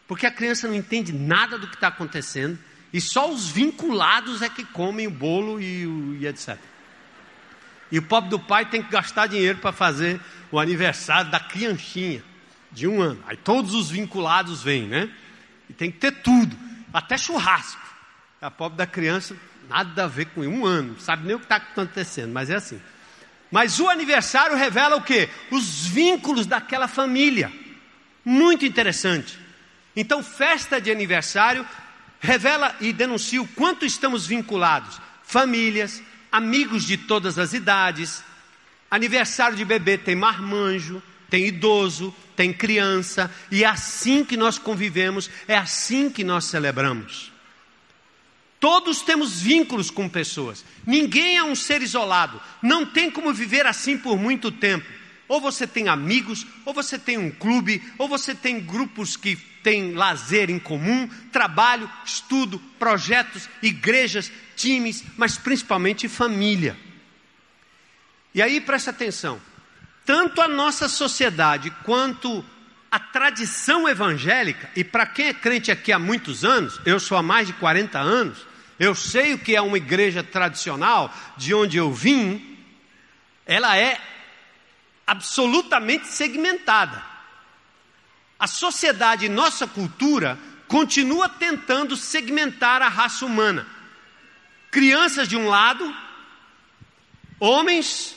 [0.08, 2.58] porque a criança não entende nada do que está acontecendo
[2.94, 5.86] e só os vinculados é que comem o bolo e,
[6.20, 6.58] e etc.
[7.92, 10.20] E o pobre do pai tem que gastar dinheiro para fazer
[10.52, 12.24] o aniversário da crianchinha
[12.72, 13.22] de um ano.
[13.28, 15.10] Aí todos os vinculados vêm, né?
[15.70, 16.58] E tem que ter tudo,
[16.94, 17.82] até churrasco.
[18.42, 19.36] A pobre da criança,
[19.70, 22.56] nada a ver com um ano, não sabe nem o que está acontecendo, mas é
[22.56, 22.82] assim.
[23.52, 25.30] Mas o aniversário revela o quê?
[25.52, 27.52] Os vínculos daquela família.
[28.24, 29.38] Muito interessante.
[29.96, 31.68] Então, festa de aniversário
[32.22, 35.02] revela e denuncia o quanto estamos vinculados.
[35.24, 38.24] Famílias, amigos de todas as idades.
[38.90, 45.30] Aniversário de bebê tem marmanjo, tem idoso, tem criança, e é assim que nós convivemos,
[45.48, 47.32] é assim que nós celebramos.
[48.60, 53.98] Todos temos vínculos com pessoas, ninguém é um ser isolado, não tem como viver assim
[53.98, 54.86] por muito tempo.
[55.32, 59.94] Ou você tem amigos, ou você tem um clube, ou você tem grupos que têm
[59.94, 66.76] lazer em comum, trabalho, estudo, projetos, igrejas, times, mas principalmente família.
[68.36, 69.42] E aí presta atenção:
[70.06, 72.44] tanto a nossa sociedade quanto
[72.92, 77.24] a tradição evangélica, e para quem é crente aqui há muitos anos, eu sou há
[77.24, 78.46] mais de 40 anos,
[78.78, 82.58] eu sei o que é uma igreja tradicional, de onde eu vim,
[83.46, 84.11] ela é
[85.06, 87.04] absolutamente segmentada.
[88.40, 90.38] A sociedade e nossa cultura
[90.68, 93.68] continua tentando segmentar a raça humana.
[94.72, 95.96] Crianças de um lado,
[97.40, 98.16] homens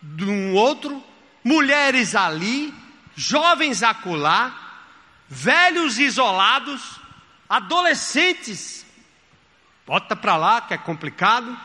[0.00, 1.02] de um outro,
[1.42, 2.72] mulheres ali,
[3.16, 4.54] jovens acolá,
[5.28, 7.00] velhos isolados,
[7.48, 8.86] adolescentes,
[9.86, 11.58] bota para lá que é complicado.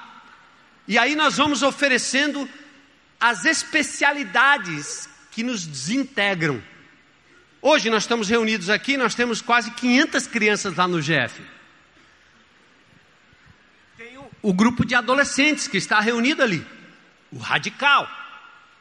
[0.87, 2.49] E aí nós vamos oferecendo
[3.19, 6.61] as especialidades que nos desintegram.
[7.61, 11.41] Hoje nós estamos reunidos aqui, nós temos quase 500 crianças lá no GF.
[13.97, 16.65] Tem o, grupo de adolescentes que está reunido ali,
[17.31, 18.09] o radical.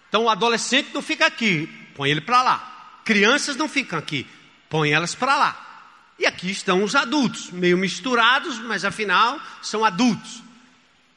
[0.09, 3.01] Então o adolescente não fica aqui, põe ele para lá.
[3.05, 4.27] Crianças não ficam aqui,
[4.69, 5.63] põe elas para lá.
[6.19, 10.43] E aqui estão os adultos, meio misturados, mas afinal são adultos.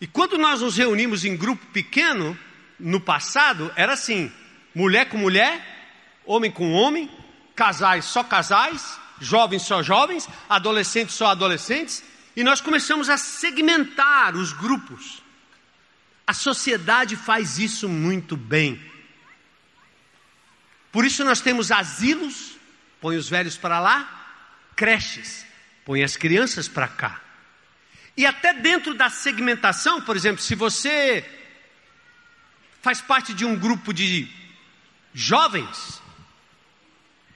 [0.01, 2.37] E quando nós nos reunimos em grupo pequeno,
[2.79, 4.31] no passado era assim:
[4.73, 5.61] mulher com mulher,
[6.25, 7.09] homem com homem,
[7.55, 12.03] casais só casais, jovens só jovens, adolescentes só adolescentes,
[12.35, 15.21] e nós começamos a segmentar os grupos.
[16.25, 18.79] A sociedade faz isso muito bem.
[20.91, 22.55] Por isso nós temos asilos,
[23.01, 24.07] põe os velhos para lá,
[24.75, 25.45] creches,
[25.85, 27.21] põe as crianças para cá.
[28.15, 31.38] E até dentro da segmentação, por exemplo, se você
[32.81, 34.27] faz parte de um grupo de
[35.13, 36.01] jovens,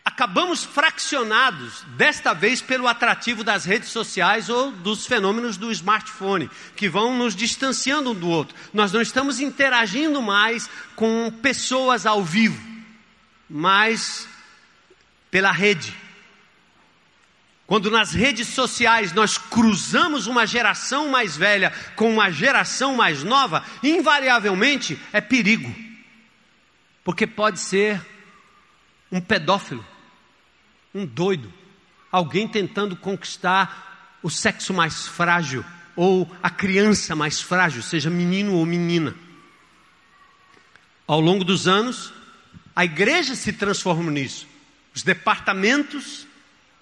[0.06, 6.90] acabamos fraccionados, desta vez pelo atrativo das redes sociais ou dos fenômenos do smartphone, que
[6.90, 8.56] vão nos distanciando um do outro.
[8.74, 12.62] Nós não estamos interagindo mais com pessoas ao vivo,
[13.50, 14.28] mas
[15.32, 15.96] pela rede.
[17.66, 23.64] Quando nas redes sociais nós cruzamos uma geração mais velha com uma geração mais nova,
[23.82, 25.74] invariavelmente é perigo.
[27.04, 28.06] Porque pode ser
[29.12, 29.86] um pedófilo,
[30.94, 31.52] um doido,
[32.12, 35.64] alguém tentando conquistar o sexo mais frágil
[35.96, 39.16] ou a criança mais frágil, seja menino ou menina.
[41.08, 42.14] Ao longo dos anos,
[42.76, 44.48] a igreja se transformou nisso.
[44.96, 46.28] Os departamentos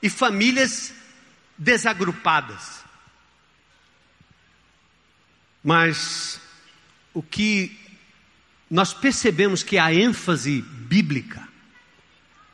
[0.01, 0.93] e famílias
[1.57, 2.83] desagrupadas.
[5.63, 6.41] Mas
[7.13, 7.77] o que
[8.69, 11.47] nós percebemos que a ênfase bíblica,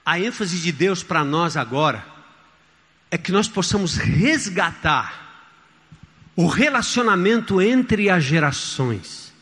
[0.06, 2.06] a ênfase de Deus para nós agora,
[3.10, 5.26] é que nós possamos resgatar
[6.36, 9.34] o relacionamento entre as gerações.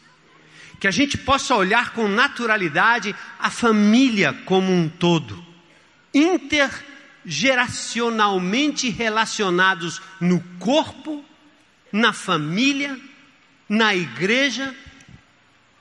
[0.79, 5.43] Que a gente possa olhar com naturalidade a família como um todo,
[6.13, 6.69] inter
[7.25, 11.23] geracionalmente relacionados no corpo,
[11.91, 12.99] na família,
[13.67, 14.75] na igreja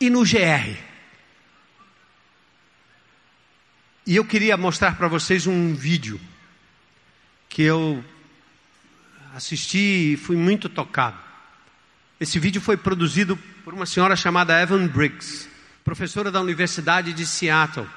[0.01, 0.77] e no GR.
[4.07, 6.21] E eu queria mostrar para vocês um vídeo
[7.49, 8.05] que eu
[9.35, 11.17] assisti e fui muito tocado.
[12.21, 15.49] Esse vídeo foi produzido por uma senhora chamada Evan Briggs,
[15.83, 17.89] professora da Universidade de Seattle.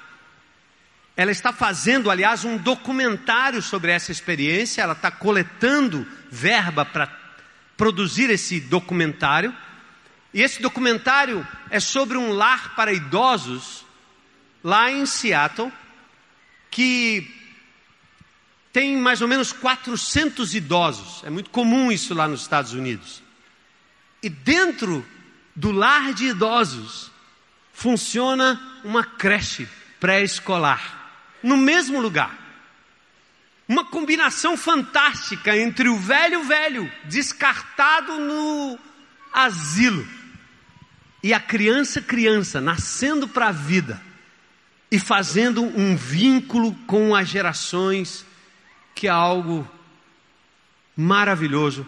[1.18, 7.08] Ela está fazendo, aliás, um documentário sobre essa experiência, ela está coletando verba para
[7.76, 9.52] produzir esse documentário.
[10.32, 13.84] E esse documentário é sobre um lar para idosos
[14.64, 15.74] lá em Seattle,
[16.70, 17.34] que
[18.72, 21.24] tem mais ou menos 400 idosos.
[21.24, 23.24] É muito comum isso lá nos Estados Unidos.
[24.22, 25.04] E dentro
[25.56, 27.10] do lar de idosos
[27.74, 29.68] funciona uma creche
[30.00, 30.97] pré-escolar
[31.48, 32.38] no mesmo lugar.
[33.70, 38.78] Uma combinação fantástica entre o velho velho, descartado no
[39.32, 40.06] asilo,
[41.24, 44.02] e a criança criança, nascendo para a vida
[44.92, 48.26] e fazendo um vínculo com as gerações,
[48.94, 49.70] que é algo
[50.96, 51.88] maravilhoso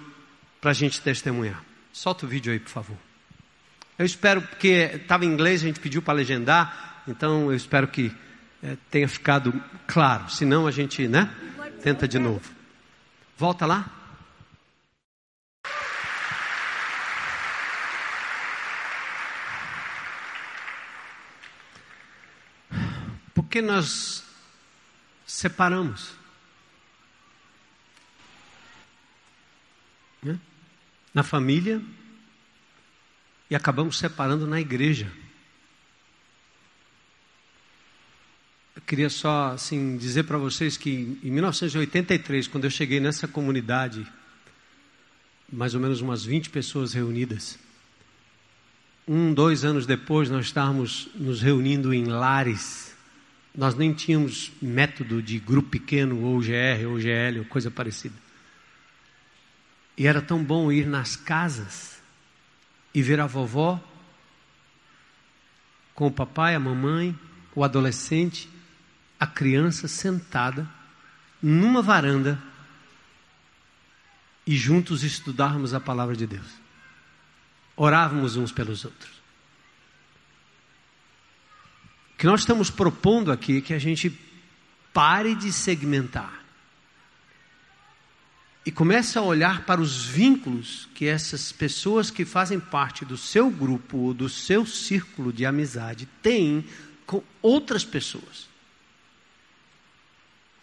[0.62, 1.62] para a gente testemunhar.
[1.92, 2.98] Solta o vídeo aí, por favor.
[3.98, 8.12] Eu espero, porque estava em inglês, a gente pediu para legendar, então eu espero que
[8.62, 9.54] é, tenha ficado
[9.88, 10.30] claro.
[10.30, 11.34] Senão a gente, né?
[11.82, 12.42] Tenta de novo.
[13.38, 13.90] Volta lá.
[23.34, 24.24] Porque nós
[25.26, 26.14] separamos.
[30.22, 30.38] Né?
[31.14, 31.82] Na família
[33.50, 35.12] e acabamos separando na igreja.
[38.80, 44.08] Eu queria só assim dizer para vocês que em 1983, quando eu cheguei nessa comunidade,
[45.52, 47.60] mais ou menos umas 20 pessoas reunidas,
[49.06, 52.96] um, dois anos depois, nós estávamos nos reunindo em lares.
[53.54, 58.16] Nós nem tínhamos método de grupo pequeno, ou GR, ou GL, ou coisa parecida.
[59.98, 62.02] E era tão bom ir nas casas
[62.96, 63.78] e ver a vovó
[65.94, 67.14] com o papai, a mamãe,
[67.54, 68.48] o adolescente
[69.20, 70.68] a criança sentada
[71.42, 72.42] numa varanda
[74.46, 76.48] e juntos estudarmos a palavra de Deus.
[77.76, 79.12] Orávamos uns pelos outros.
[82.14, 84.18] O que nós estamos propondo aqui é que a gente
[84.94, 86.40] pare de segmentar
[88.66, 93.50] e comece a olhar para os vínculos que essas pessoas que fazem parte do seu
[93.50, 96.66] grupo ou do seu círculo de amizade têm
[97.06, 98.49] com outras pessoas.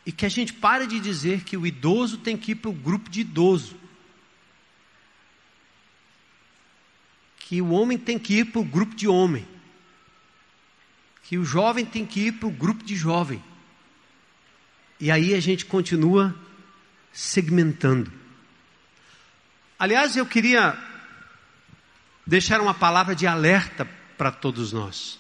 [0.07, 2.73] E que a gente pare de dizer que o idoso tem que ir para o
[2.73, 3.77] grupo de idoso.
[7.39, 9.47] Que o homem tem que ir para o grupo de homem.
[11.25, 13.43] Que o jovem tem que ir para o grupo de jovem.
[15.01, 16.35] E aí a gente continua
[17.13, 18.13] segmentando.
[19.77, 20.79] Aliás, eu queria
[22.25, 23.85] deixar uma palavra de alerta
[24.17, 25.19] para todos nós.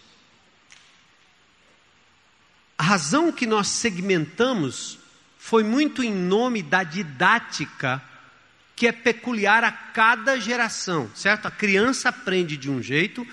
[2.78, 4.98] A razão que nós segmentamos
[5.38, 8.02] foi muito em nome da didática
[8.74, 11.46] que é peculiar a cada geração, certo?
[11.46, 13.26] A criança aprende de um jeito,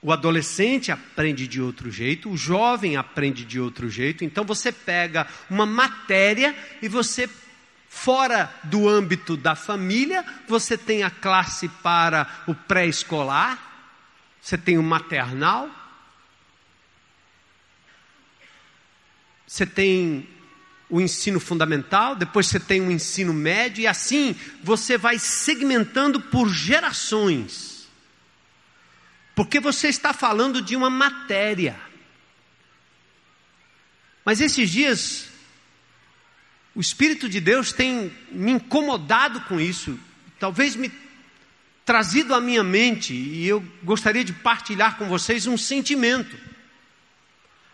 [0.00, 4.24] o adolescente aprende de outro jeito, o jovem aprende de outro jeito.
[4.24, 7.28] Então você pega uma matéria e você
[7.88, 13.58] fora do âmbito da família, você tem a classe para o pré-escolar,
[14.40, 15.70] você tem o maternal,
[19.52, 20.26] você tem
[20.88, 26.48] o ensino fundamental, depois você tem o ensino médio, e assim você vai segmentando por
[26.48, 27.86] gerações.
[29.34, 31.78] Porque você está falando de uma matéria.
[34.24, 35.28] Mas esses dias,
[36.74, 40.00] o Espírito de Deus tem me incomodado com isso,
[40.40, 40.90] talvez me
[41.84, 46.41] trazido à minha mente, e eu gostaria de partilhar com vocês um sentimento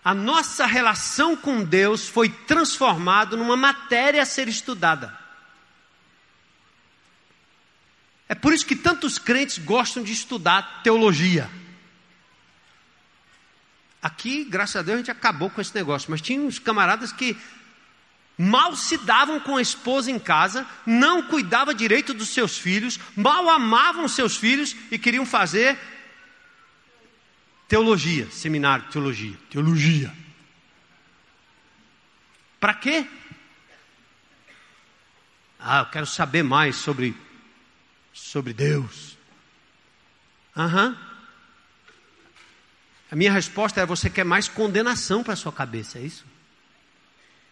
[0.09, 5.14] a nossa relação com Deus foi transformada numa matéria a ser estudada.
[8.26, 11.50] É por isso que tantos crentes gostam de estudar teologia.
[14.00, 17.36] Aqui, graças a Deus, a gente acabou com esse negócio, mas tinha uns camaradas que
[18.38, 23.46] mal se davam com a esposa em casa, não cuidava direito dos seus filhos, mal
[23.50, 25.78] amavam seus filhos e queriam fazer
[27.69, 30.12] Teologia, seminário, teologia, teologia.
[32.59, 33.07] Para quê?
[35.61, 37.14] Ah, eu quero saber mais sobre,
[38.12, 39.19] sobre Deus.
[40.57, 40.89] Aham.
[40.89, 41.09] Uhum.
[43.11, 46.25] A minha resposta é: você quer mais condenação para a sua cabeça, é isso?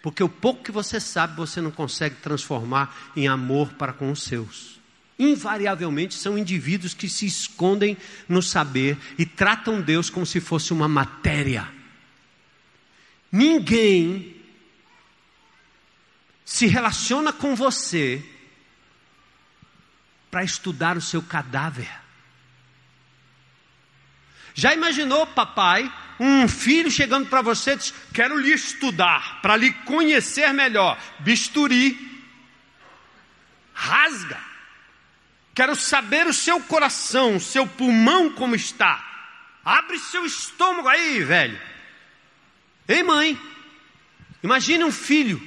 [0.03, 4.23] Porque o pouco que você sabe, você não consegue transformar em amor para com os
[4.23, 4.76] seus.
[5.19, 7.97] Invariavelmente são indivíduos que se escondem
[8.29, 11.69] no saber e tratam Deus como se fosse uma matéria.
[13.33, 14.37] Ninguém
[16.45, 18.25] se relaciona com você
[20.31, 21.91] para estudar o seu cadáver.
[24.55, 25.91] Já imaginou, papai,
[26.21, 30.99] um filho chegando para você e diz: Quero lhe estudar, para lhe conhecer melhor.
[31.21, 32.23] Bisturi,
[33.75, 34.56] rasga.
[35.57, 39.03] Quero saber o seu coração, o seu pulmão como está.
[39.65, 41.59] Abre seu estômago aí, velho.
[42.87, 43.41] Ei, mãe,
[44.43, 45.41] imagine um filho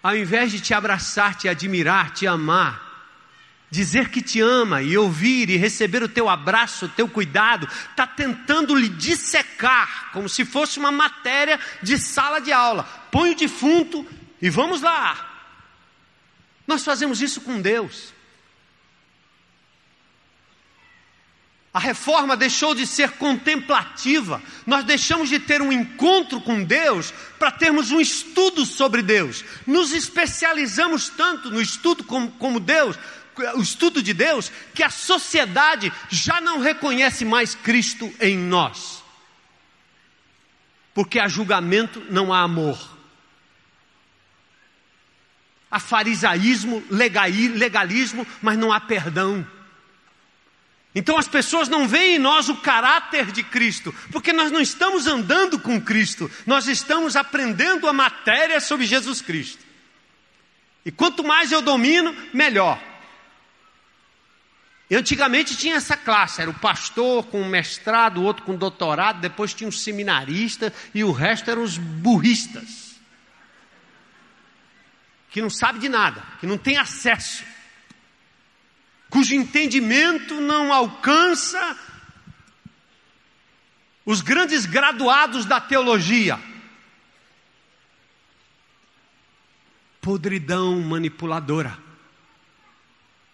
[0.00, 2.80] ao invés de te abraçar, te admirar, te amar,
[3.68, 8.06] dizer que te ama e ouvir e receber o teu abraço, o teu cuidado, está
[8.06, 12.84] tentando lhe dissecar, como se fosse uma matéria de sala de aula.
[13.10, 14.06] Põe o defunto
[14.40, 15.28] e vamos lá.
[16.68, 18.21] Nós fazemos isso com Deus.
[21.74, 27.50] A reforma deixou de ser contemplativa, nós deixamos de ter um encontro com Deus para
[27.50, 29.42] termos um estudo sobre Deus.
[29.66, 32.98] Nos especializamos tanto no estudo como, como Deus,
[33.54, 39.02] o estudo de Deus, que a sociedade já não reconhece mais Cristo em nós.
[40.92, 42.78] Porque há julgamento, não há amor.
[45.70, 49.46] Há farisaísmo, legalismo, mas não há perdão.
[50.94, 55.06] Então as pessoas não veem em nós o caráter de Cristo, porque nós não estamos
[55.06, 59.64] andando com Cristo, nós estamos aprendendo a matéria sobre Jesus Cristo.
[60.84, 62.78] E quanto mais eu domino, melhor.
[64.90, 69.54] E antigamente tinha essa classe, era o pastor com mestrado, o outro com doutorado, depois
[69.54, 73.00] tinha um seminarista e o resto eram os burristas.
[75.30, 77.42] Que não sabe de nada, que não tem acesso
[79.12, 81.76] cujo entendimento não alcança
[84.06, 86.40] os grandes graduados da teologia.
[90.00, 91.78] Podridão manipuladora.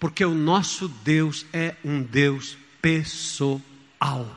[0.00, 4.36] Porque o nosso Deus é um Deus pessoal.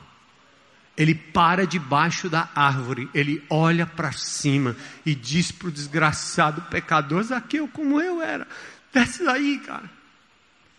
[0.96, 7.20] Ele para debaixo da árvore, ele olha para cima e diz para o desgraçado pecador:
[7.24, 8.46] Zaqueu, como eu era,
[8.92, 10.01] desce daí, cara.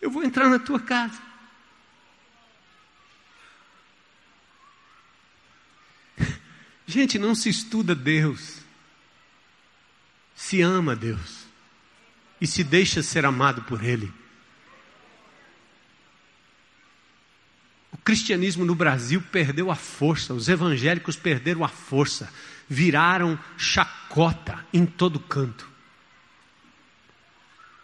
[0.04, 1.18] Eu vou entrar na tua casa.
[6.86, 8.58] Gente, não se estuda Deus,
[10.34, 11.46] se ama Deus.
[12.38, 14.12] E se deixa ser amado por Ele.
[17.90, 22.30] O cristianismo no Brasil perdeu a força, os evangélicos perderam a força,
[22.68, 25.73] viraram chacota em todo canto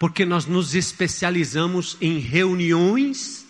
[0.00, 3.44] porque nós nos especializamos em reuniões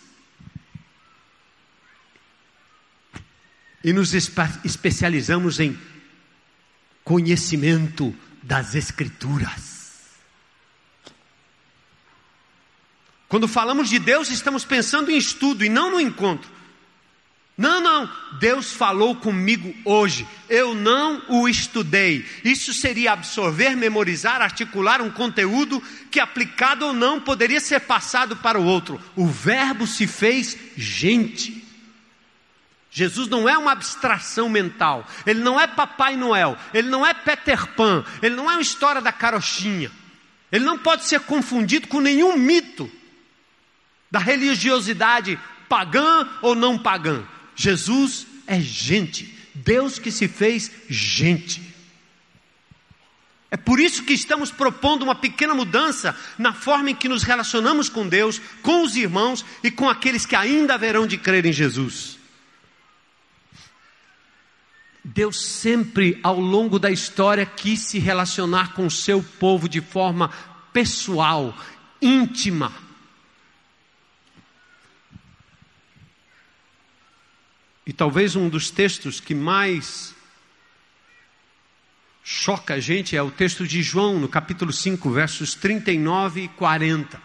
[3.84, 5.78] e nos especializamos em
[7.04, 10.08] conhecimento das Escrituras.
[13.28, 16.50] Quando falamos de Deus, estamos pensando em estudo e não no encontro.
[17.60, 22.24] Não, não, Deus falou comigo hoje, eu não o estudei.
[22.42, 25.78] Isso seria absorver, memorizar, articular um conteúdo
[26.10, 28.98] que, aplicado ou não, poderia ser passado para o outro.
[29.14, 31.62] O Verbo se fez gente.
[32.90, 37.66] Jesus não é uma abstração mental, ele não é Papai Noel, ele não é Peter
[37.74, 39.92] Pan, ele não é uma história da carochinha,
[40.50, 42.90] ele não pode ser confundido com nenhum mito
[44.10, 45.38] da religiosidade
[45.68, 47.22] pagã ou não pagã.
[47.60, 51.60] Jesus é gente, Deus que se fez gente.
[53.50, 57.90] É por isso que estamos propondo uma pequena mudança na forma em que nos relacionamos
[57.90, 62.18] com Deus, com os irmãos e com aqueles que ainda haverão de crer em Jesus.
[65.04, 70.30] Deus sempre, ao longo da história, quis se relacionar com o seu povo de forma
[70.72, 71.54] pessoal,
[72.00, 72.72] íntima.
[77.90, 80.14] E talvez um dos textos que mais
[82.22, 87.20] choca a gente é o texto de João, no capítulo 5, versos 39 e 40.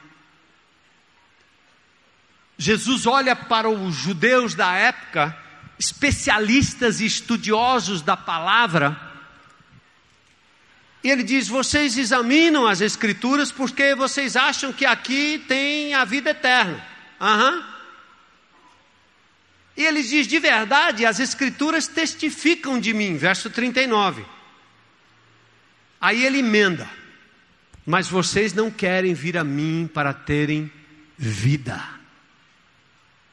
[2.57, 5.37] Jesus olha para os judeus da época,
[5.77, 8.99] especialistas e estudiosos da palavra,
[11.03, 16.31] E ele diz: Vocês examinam as Escrituras porque vocês acham que aqui tem a vida
[16.31, 16.83] eterna.
[17.21, 17.74] Aham.
[19.75, 23.17] E ele diz: De verdade, as Escrituras testificam de mim.
[23.17, 24.25] Verso 39.
[25.99, 26.89] Aí ele emenda:
[27.85, 30.71] Mas vocês não querem vir a mim para terem
[31.17, 31.81] vida.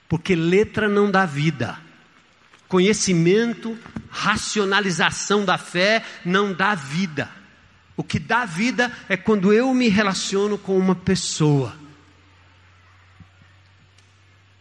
[0.09, 1.79] Porque letra não dá vida.
[2.69, 3.79] Conhecimento,
[4.11, 7.31] racionalização da fé não dá vida.
[7.97, 11.77] O que dá vida é quando eu me relaciono com uma pessoa.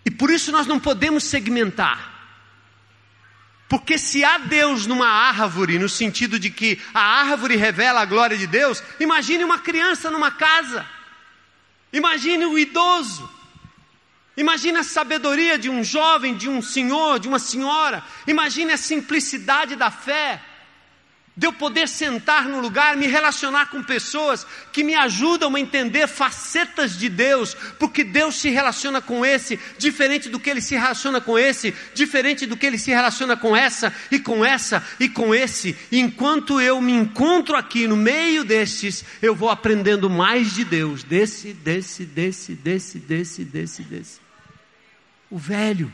[0.05, 1.99] E por isso nós não podemos segmentar.
[3.67, 8.38] Porque se há Deus numa árvore, no sentido de que a árvore revela a glória
[8.38, 10.86] de Deus, imagine uma criança numa casa.
[11.91, 13.28] Imagine o idoso.
[14.38, 18.03] Imagine a sabedoria de um jovem, de um senhor, de uma senhora.
[18.28, 20.39] Imagine a simplicidade da fé
[21.41, 26.05] de eu poder sentar no lugar, me relacionar com pessoas que me ajudam a entender
[26.07, 31.19] facetas de Deus, porque Deus se relaciona com esse, diferente do que ele se relaciona
[31.19, 35.33] com esse, diferente do que ele se relaciona com essa, e com essa, e com
[35.33, 35.75] esse.
[35.91, 41.01] E enquanto eu me encontro aqui no meio destes, eu vou aprendendo mais de Deus,
[41.01, 44.19] desse, desse, desse, desse, desse, desse, desse.
[45.27, 45.91] O velho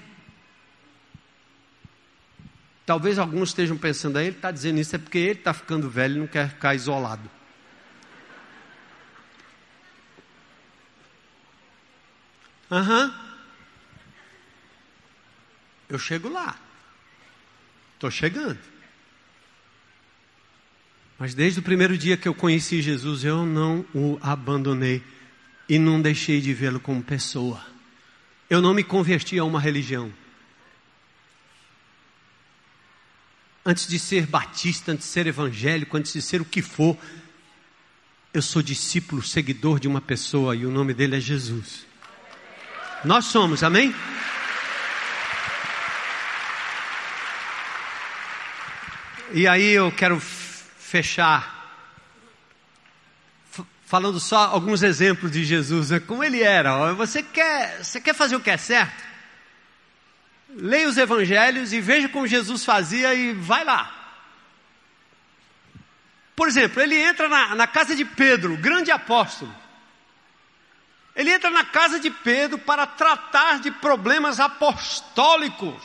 [2.87, 6.15] Talvez alguns estejam pensando, aí ele está dizendo isso é porque ele está ficando velho
[6.15, 7.29] e não quer ficar isolado.
[12.71, 13.07] Aham.
[13.07, 13.27] Uhum.
[15.89, 16.57] Eu chego lá.
[17.95, 18.57] Estou chegando.
[21.19, 25.03] Mas desde o primeiro dia que eu conheci Jesus, eu não o abandonei
[25.67, 27.61] e não deixei de vê-lo como pessoa.
[28.49, 30.09] Eu não me converti a uma religião.
[33.67, 36.97] Antes de ser batista, antes de ser evangélico, antes de ser o que for,
[38.33, 41.85] eu sou discípulo, seguidor de uma pessoa e o nome dele é Jesus.
[43.03, 43.93] Nós somos, amém?
[49.33, 51.57] E aí eu quero fechar
[53.85, 55.99] falando só alguns exemplos de Jesus, né?
[55.99, 56.93] como ele era.
[56.93, 59.06] Você quer, você quer fazer o que é certo?
[60.49, 63.93] Leia os evangelhos e veja como Jesus fazia e vai lá.
[66.35, 69.53] Por exemplo, ele entra na, na casa de Pedro, grande apóstolo.
[71.15, 75.81] Ele entra na casa de Pedro para tratar de problemas apostólicos.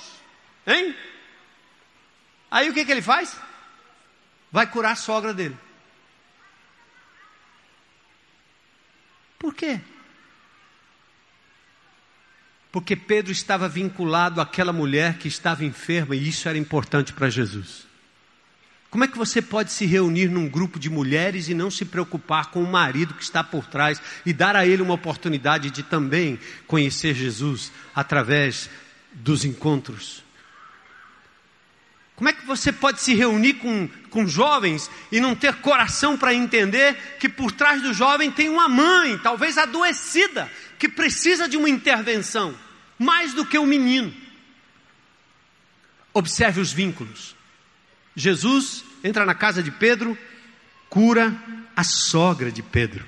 [0.67, 0.95] Hein?
[2.51, 3.35] Aí o que, que ele faz?
[4.51, 5.57] Vai curar a sogra dele.
[9.39, 9.81] Por quê?
[12.73, 17.87] Porque Pedro estava vinculado àquela mulher que estava enferma e isso era importante para Jesus.
[18.93, 22.51] Como é que você pode se reunir num grupo de mulheres e não se preocupar
[22.51, 26.39] com o marido que está por trás e dar a ele uma oportunidade de também
[26.67, 28.69] conhecer Jesus através
[29.15, 30.23] dos encontros?
[32.15, 36.35] Como é que você pode se reunir com, com jovens e não ter coração para
[36.35, 40.51] entender que por trás do jovem tem uma mãe, talvez adoecida,
[40.83, 42.59] que precisa de uma intervenção,
[42.99, 44.13] mais do que um menino.
[46.13, 47.37] Observe os vínculos.
[48.17, 50.19] Jesus entra na casa de Pedro,
[50.91, 51.41] cura
[51.77, 53.07] a sogra de Pedro.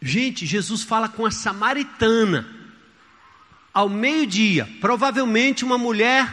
[0.00, 2.48] Gente, Jesus fala com a samaritana
[3.74, 6.32] ao meio-dia, provavelmente uma mulher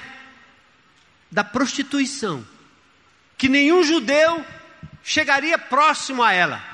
[1.31, 2.45] da prostituição,
[3.35, 4.45] que nenhum judeu
[5.03, 6.72] chegaria próximo a ela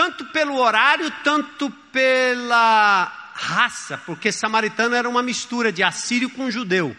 [0.00, 6.96] tanto pelo horário, tanto pela raça, porque samaritano era uma mistura de assírio com judeu.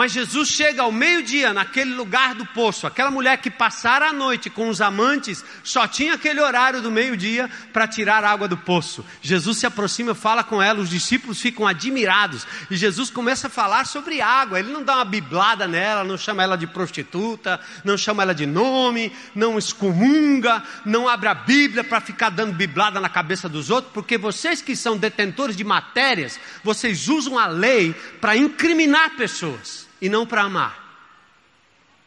[0.00, 2.86] Mas Jesus chega ao meio-dia naquele lugar do poço.
[2.86, 7.50] Aquela mulher que passara a noite com os amantes só tinha aquele horário do meio-dia
[7.70, 9.04] para tirar água do poço.
[9.20, 12.46] Jesus se aproxima, fala com ela, os discípulos ficam admirados.
[12.70, 14.58] E Jesus começa a falar sobre água.
[14.58, 18.46] Ele não dá uma biblada nela, não chama ela de prostituta, não chama ela de
[18.46, 23.92] nome, não excomunga, não abre a Bíblia para ficar dando biblada na cabeça dos outros,
[23.92, 30.08] porque vocês que são detentores de matérias, vocês usam a lei para incriminar pessoas e
[30.08, 30.90] não para amar.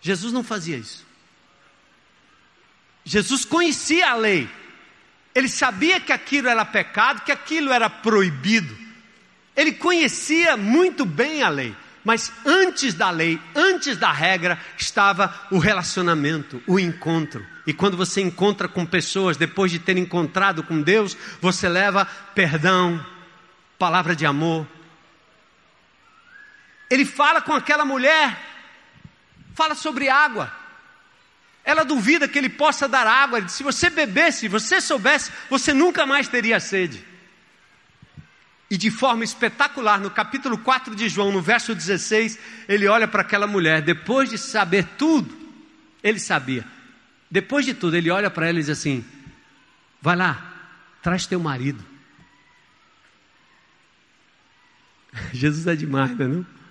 [0.02, 1.06] Jesus não fazia isso.
[3.06, 4.50] Jesus conhecia a lei.
[5.36, 8.76] Ele sabia que aquilo era pecado, que aquilo era proibido.
[9.56, 11.76] Ele conhecia muito bem a lei.
[12.04, 17.46] Mas antes da lei, antes da regra, estava o relacionamento, o encontro.
[17.66, 23.04] E quando você encontra com pessoas, depois de ter encontrado com Deus, você leva perdão,
[23.80, 24.68] palavra de amor,
[26.94, 28.38] ele fala com aquela mulher
[29.54, 30.52] Fala sobre água.
[31.64, 33.48] Ela duvida que ele possa dar água.
[33.48, 37.04] Se você bebesse, se você soubesse, você nunca mais teria sede.
[38.70, 43.22] E de forma espetacular, no capítulo 4 de João, no verso 16, ele olha para
[43.22, 45.38] aquela mulher, depois de saber tudo,
[46.02, 46.66] ele sabia.
[47.30, 49.06] Depois de tudo, ele olha para ela e diz assim:
[50.02, 50.54] Vai lá,
[51.04, 51.86] traz teu marido.
[55.32, 56.63] Jesus é demais, não é?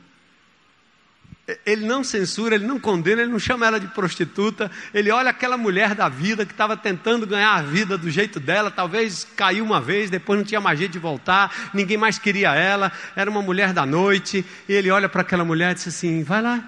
[1.67, 4.71] Ele não censura, ele não condena, ele não chama ela de prostituta.
[4.95, 8.71] Ele olha aquela mulher da vida que estava tentando ganhar a vida do jeito dela.
[8.71, 11.71] Talvez caiu uma vez, depois não tinha mais jeito de voltar.
[11.75, 12.93] Ninguém mais queria ela.
[13.17, 14.45] Era uma mulher da noite.
[14.69, 16.63] E ele olha para aquela mulher e diz assim: Vai lá,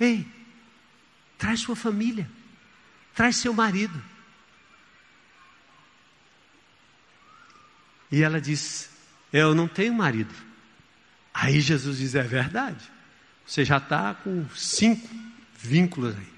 [0.00, 0.26] ei,
[1.38, 2.28] traz sua família,
[3.14, 4.02] traz seu marido.
[8.10, 8.90] E ela diz:
[9.32, 10.34] Eu não tenho marido.
[11.32, 12.99] Aí Jesus diz: É verdade.
[13.46, 15.08] Você já está com cinco
[15.56, 16.30] vínculos aí.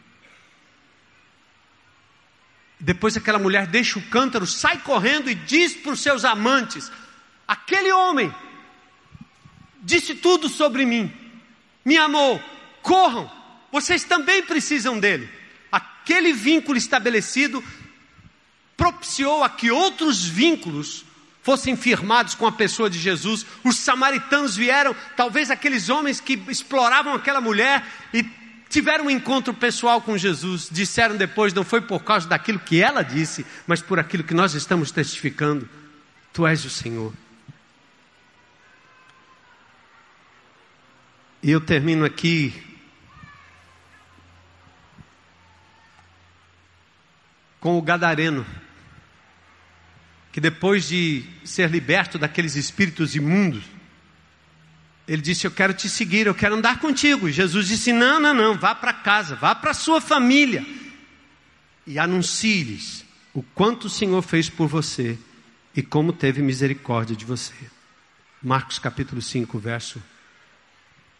[2.80, 6.90] Depois aquela mulher deixa o cântaro, sai correndo e diz para os seus amantes:
[7.46, 8.34] aquele homem
[9.82, 11.12] disse tudo sobre mim,
[11.84, 12.42] me amou,
[12.82, 13.30] corram,
[13.70, 15.28] vocês também precisam dele.
[15.70, 17.62] Aquele vínculo estabelecido
[18.76, 21.04] propiciou a que outros vínculos
[21.42, 23.44] fossem firmados com a pessoa de Jesus.
[23.64, 27.84] Os samaritanos vieram, talvez aqueles homens que exploravam aquela mulher
[28.14, 28.24] e
[28.68, 30.68] tiveram um encontro pessoal com Jesus.
[30.70, 34.54] Disseram depois, não foi por causa daquilo que ela disse, mas por aquilo que nós
[34.54, 35.68] estamos testificando.
[36.32, 37.12] Tu és o Senhor.
[41.42, 42.54] E eu termino aqui
[47.58, 48.46] com o Gadareno
[50.32, 53.62] que depois de ser liberto daqueles espíritos imundos,
[55.06, 57.28] ele disse: Eu quero te seguir, eu quero andar contigo.
[57.28, 60.64] E Jesus disse: Não, não, não, vá para casa, vá para sua família
[61.86, 63.04] e anuncie-lhes
[63.34, 65.18] o quanto o Senhor fez por você
[65.76, 67.54] e como teve misericórdia de você.
[68.42, 70.02] Marcos capítulo 5, verso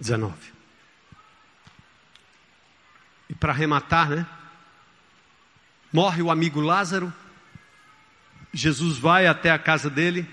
[0.01, 0.35] 19.
[3.29, 4.27] E para arrematar, né?
[5.93, 7.13] Morre o amigo Lázaro,
[8.53, 10.29] Jesus vai até a casa dele,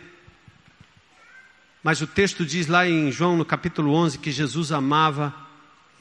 [1.81, 5.33] mas o texto diz lá em João, no capítulo 11, que Jesus amava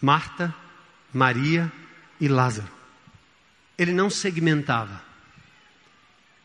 [0.01, 0.55] Marta,
[1.13, 1.71] Maria
[2.21, 2.69] e Lázaro.
[3.77, 5.01] Ele não segmentava.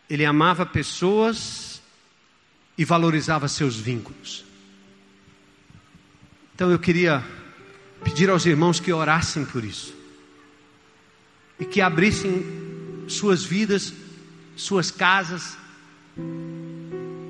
[0.08, 1.82] Ele amava pessoas
[2.78, 4.46] e valorizava seus vínculos.
[6.54, 7.26] Então eu queria
[8.04, 9.96] pedir aos irmãos que orassem por isso
[11.60, 12.46] e que abrissem
[13.08, 13.94] suas vidas,
[14.56, 15.58] suas casas,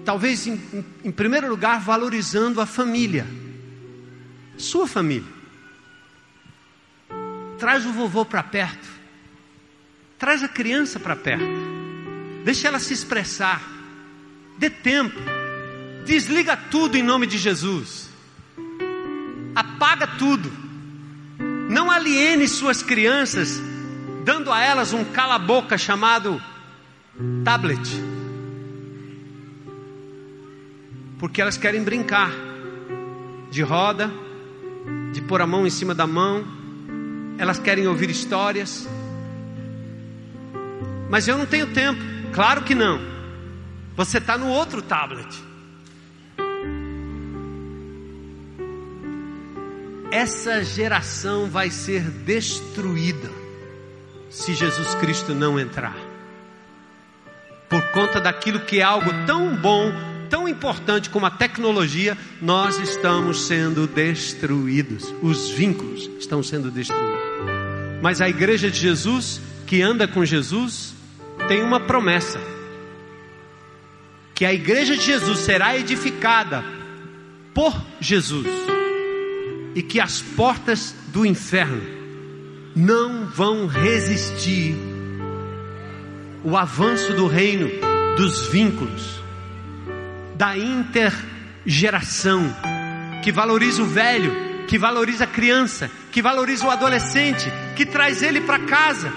[0.06, 0.60] Talvez, em,
[1.04, 3.26] em, primeiro lugar, valorizando a família,
[4.58, 5.32] sua família.
[7.58, 8.88] Traz o vovô para perto,
[10.20, 11.46] traz a criança para perto,
[12.44, 13.62] deixa ela se expressar,
[14.58, 15.18] dê tempo,
[16.06, 18.10] desliga tudo em nome de Jesus,
[19.56, 20.52] apaga tudo,
[21.70, 23.62] não aliene suas crianças,
[24.26, 26.42] dando a elas um cala-boca chamado
[27.46, 28.13] tablet
[31.20, 32.32] porque elas querem brincar
[33.50, 34.12] de roda,
[35.12, 36.44] de pôr a mão em cima da mão,
[37.38, 38.88] elas querem ouvir histórias.
[41.10, 42.02] Mas eu não tenho tempo,
[42.34, 43.00] claro que não.
[43.96, 45.44] Você está no outro tablet.
[50.12, 53.30] Essa geração vai ser destruída
[54.30, 55.96] se Jesus Cristo não entrar.
[57.70, 59.92] Por conta daquilo que é algo tão bom
[60.34, 65.14] tão importante como a tecnologia, nós estamos sendo destruídos.
[65.22, 67.22] Os vínculos estão sendo destruídos.
[68.02, 70.96] Mas a igreja de Jesus, que anda com Jesus,
[71.48, 72.42] tem uma promessa:
[74.34, 76.66] que a igreja de Jesus será edificada
[77.54, 78.48] por Jesus
[79.76, 81.84] e que as portas do inferno
[82.76, 84.76] não vão resistir
[86.44, 87.70] o avanço do reino
[88.18, 89.23] dos vínculos
[90.36, 92.44] da intergeração,
[93.24, 98.42] que valoriza o velho, que valoriza a criança, que valoriza o adolescente, que traz ele
[98.42, 99.12] para casa,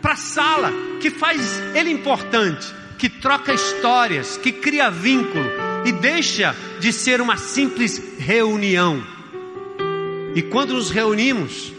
[0.00, 2.66] para a sala, que faz ele importante,
[2.98, 5.48] que troca histórias, que cria vínculo
[5.84, 9.02] e deixa de ser uma simples reunião.
[10.34, 11.72] E quando nos reunimos,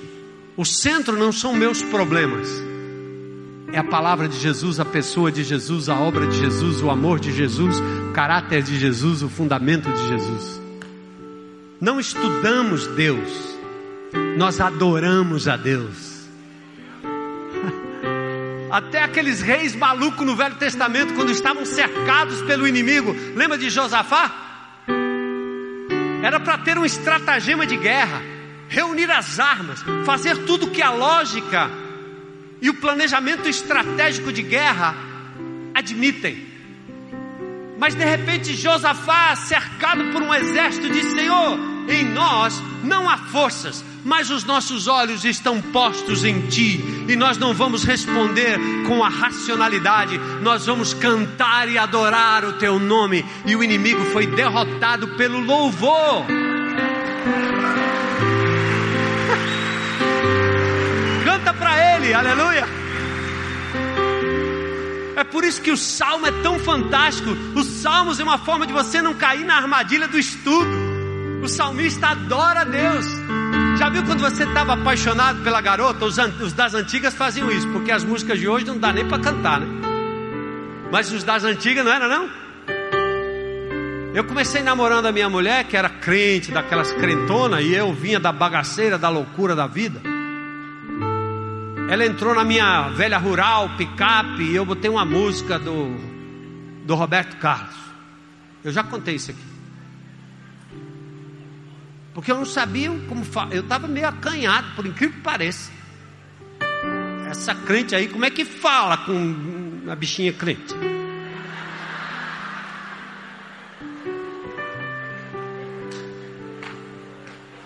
[0.57, 2.70] o centro não são meus problemas
[3.73, 7.19] é a palavra de Jesus, a pessoa de Jesus, a obra de Jesus, o amor
[7.19, 10.61] de Jesus, o caráter de Jesus, o fundamento de Jesus.
[11.79, 13.57] Não estudamos Deus,
[14.37, 16.27] nós adoramos a Deus.
[18.69, 24.49] Até aqueles reis malucos no Velho Testamento, quando estavam cercados pelo inimigo, lembra de Josafá?
[26.21, 28.21] Era para ter um estratagema de guerra,
[28.67, 31.80] reunir as armas, fazer tudo que a lógica
[32.61, 34.95] e o planejamento estratégico de guerra
[35.73, 36.47] admitem.
[37.77, 41.57] Mas de repente Josafá, cercado por um exército, disse: Senhor,
[41.89, 47.39] em nós não há forças, mas os nossos olhos estão postos em Ti, e nós
[47.39, 53.55] não vamos responder com a racionalidade, nós vamos cantar e adorar o Teu nome, e
[53.55, 56.27] o inimigo foi derrotado pelo louvor.
[62.01, 62.65] Ele, aleluia.
[65.15, 67.29] É por isso que o salmo é tão fantástico.
[67.55, 70.71] Os salmos é uma forma de você não cair na armadilha do estudo.
[71.43, 73.05] O salmista adora Deus.
[73.77, 76.05] Já viu quando você estava apaixonado pela garota?
[76.05, 79.19] Os, os, das antigas faziam isso, porque as músicas de hoje não dá nem para
[79.19, 79.67] cantar, né?
[80.91, 82.29] Mas os das antigas não era não?
[84.13, 88.31] Eu comecei namorando a minha mulher, que era crente, daquelas crentonas, e eu vinha da
[88.31, 90.10] bagaceira, da loucura da vida.
[91.89, 95.95] Ela entrou na minha velha rural, picape, e eu botei uma música do,
[96.85, 97.75] do Roberto Carlos.
[98.63, 99.41] Eu já contei isso aqui.
[102.13, 103.53] Porque eu não sabia como falar.
[103.53, 105.71] Eu estava meio acanhado, por incrível que pareça.
[107.29, 110.73] Essa crente aí, como é que fala com uma bichinha crente?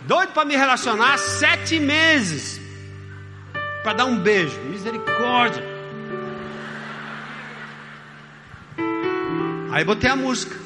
[0.07, 2.64] Doido para me relacionar sete meses
[3.85, 4.59] para dar um beijo.
[4.61, 5.63] Misericórdia.
[9.71, 10.57] Aí botei a música.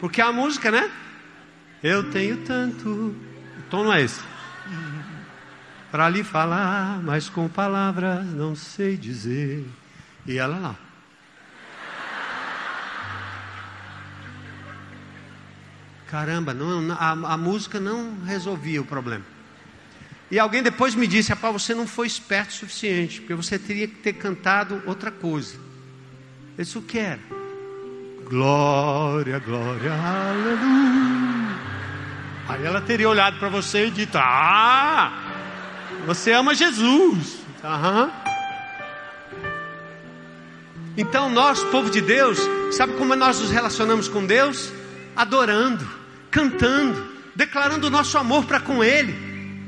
[0.00, 0.90] Porque a música, né?
[1.82, 2.88] Eu tenho tanto.
[2.88, 4.22] O tom não é esse.
[5.90, 9.68] Para lhe falar, mas com palavras não sei dizer.
[10.26, 10.76] E ela lá.
[16.06, 19.33] Caramba, não, a, a música não resolvia o problema.
[20.30, 23.86] E alguém depois me disse: Rapaz, você não foi esperto o suficiente, porque você teria
[23.86, 25.54] que ter cantado outra coisa.
[26.56, 27.20] Eu disse: O que era?
[28.24, 31.54] Glória, glória, aleluia.
[32.48, 35.12] Aí ela teria olhado para você e dito: Ah,
[36.06, 37.38] você ama Jesus.
[37.62, 38.10] Aham.
[40.96, 42.38] Então, nós, povo de Deus,
[42.72, 44.72] sabe como nós nos relacionamos com Deus?
[45.16, 45.88] Adorando,
[46.30, 47.04] cantando,
[47.34, 49.23] declarando o nosso amor para com Ele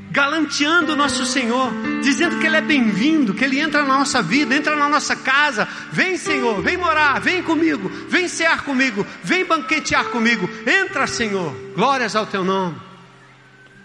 [0.09, 4.55] galanteando o nosso Senhor, dizendo que Ele é bem-vindo, que Ele entra na nossa vida,
[4.55, 5.67] entra na nossa casa.
[5.91, 10.49] Vem, Senhor, vem morar, vem comigo, vem cear comigo, vem banquetear comigo.
[10.65, 12.75] Entra, Senhor, glórias ao Teu nome.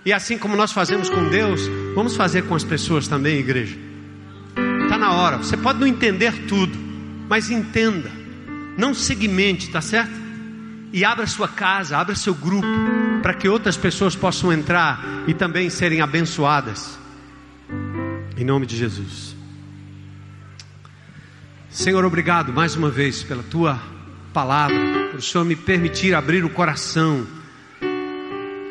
[0.05, 1.61] E assim como nós fazemos com Deus,
[1.95, 3.77] vamos fazer com as pessoas também, igreja.
[4.83, 6.77] Está na hora, você pode não entender tudo,
[7.29, 8.11] mas entenda,
[8.77, 10.22] não segmente, tá certo?
[10.93, 12.66] E abra sua casa, abra seu grupo
[13.22, 16.99] para que outras pessoas possam entrar e também serem abençoadas.
[18.36, 19.34] Em nome de Jesus.
[21.70, 23.80] Senhor, obrigado mais uma vez pela tua
[24.34, 27.26] palavra, por o Senhor me permitir abrir o coração,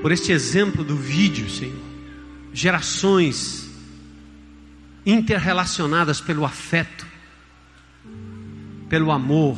[0.02, 1.92] por este exemplo do vídeo, Senhor.
[2.54, 3.70] Gerações
[5.06, 7.08] interrelacionadas pelo afeto,
[8.90, 9.58] pelo amor,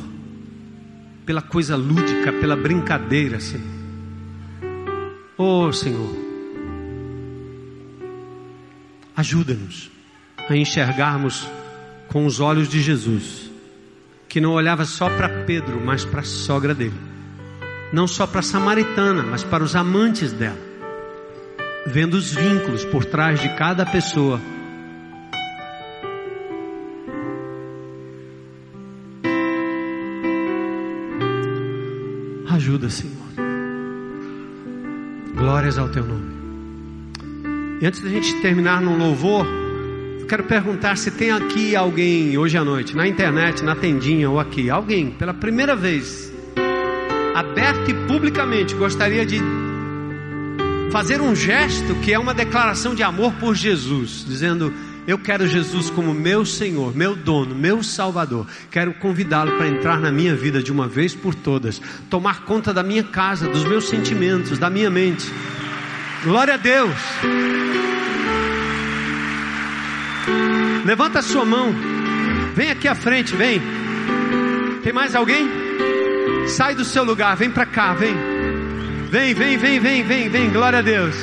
[1.24, 3.66] pela coisa lúdica, pela brincadeira, Senhor.
[5.36, 6.14] Oh Senhor,
[9.16, 9.90] ajuda-nos
[10.48, 11.48] a enxergarmos
[12.08, 13.50] com os olhos de Jesus,
[14.28, 16.94] que não olhava só para Pedro, mas para a sogra dele,
[17.92, 20.58] não só para a samaritana, mas para os amantes dela,
[21.86, 24.40] vendo os vínculos por trás de cada pessoa.
[32.64, 33.12] Ajuda, Senhor.
[35.36, 36.32] Glórias ao teu nome.
[37.78, 39.46] E antes da gente terminar no louvor,
[40.18, 44.40] eu quero perguntar se tem aqui alguém hoje à noite, na internet, na tendinha ou
[44.40, 46.32] aqui, alguém pela primeira vez,
[47.34, 49.42] aberto e publicamente, gostaria de
[50.90, 54.72] fazer um gesto que é uma declaração de amor por Jesus, dizendo:
[55.06, 58.46] eu quero Jesus como meu Senhor, meu dono, meu Salvador.
[58.70, 62.82] Quero convidá-lo para entrar na minha vida de uma vez por todas, tomar conta da
[62.82, 65.30] minha casa, dos meus sentimentos, da minha mente.
[66.22, 66.94] Glória a Deus.
[70.84, 71.74] Levanta a sua mão.
[72.54, 73.60] Vem aqui à frente, vem.
[74.82, 75.46] Tem mais alguém?
[76.48, 78.14] Sai do seu lugar, vem para cá, vem.
[79.10, 80.50] Vem, vem, vem, vem, vem, vem.
[80.50, 81.14] Glória a Deus.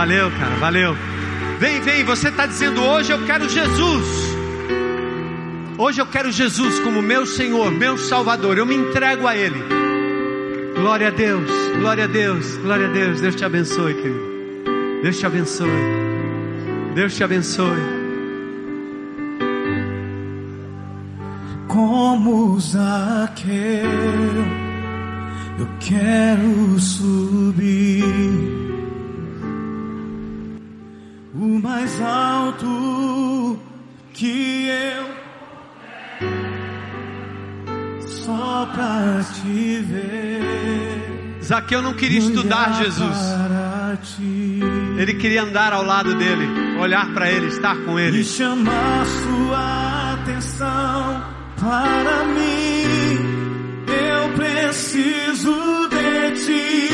[0.00, 0.96] Valeu, cara, valeu.
[1.58, 4.06] Vem, vem, você está dizendo hoje eu quero Jesus.
[5.76, 8.56] Hoje eu quero Jesus como meu Senhor, meu Salvador.
[8.56, 9.62] Eu me entrego a Ele.
[10.74, 13.20] Glória a Deus, glória a Deus, glória a Deus.
[13.20, 15.02] Deus te abençoe, querido.
[15.02, 15.68] Deus te abençoe.
[16.94, 18.00] Deus te abençoe.
[21.68, 23.54] como Zaqueu,
[25.58, 28.59] eu quero subir
[31.60, 33.58] mais alto
[34.14, 35.10] que eu
[38.06, 41.38] só pra te ver.
[41.42, 43.16] Zaqueu não queria estudar Jesus.
[44.96, 48.20] Ele queria andar ao lado dele, olhar para ele, estar com ele.
[48.20, 51.24] E chamar sua atenção
[51.58, 53.18] para mim.
[53.86, 56.88] Eu preciso de ti,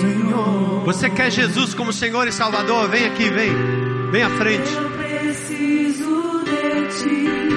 [0.00, 0.84] Senhor.
[0.84, 2.88] Você quer Jesus como Senhor e Salvador?
[2.88, 3.95] Vem aqui, vem.
[4.16, 4.72] Vem à frente.
[4.72, 7.55] Eu preciso de ti,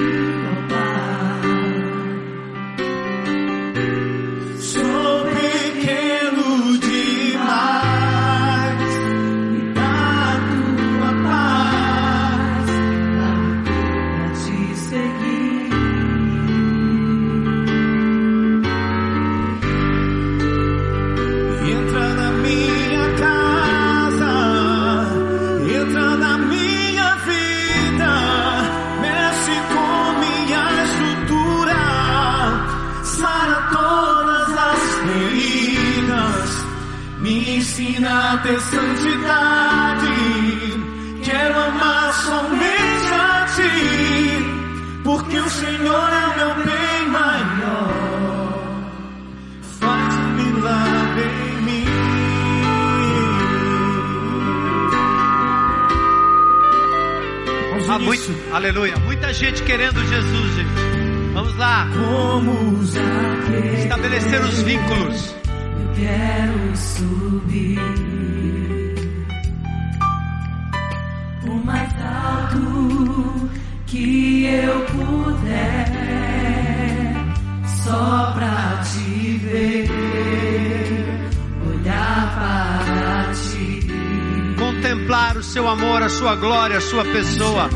[86.30, 87.68] sua glória, a sua pessoa.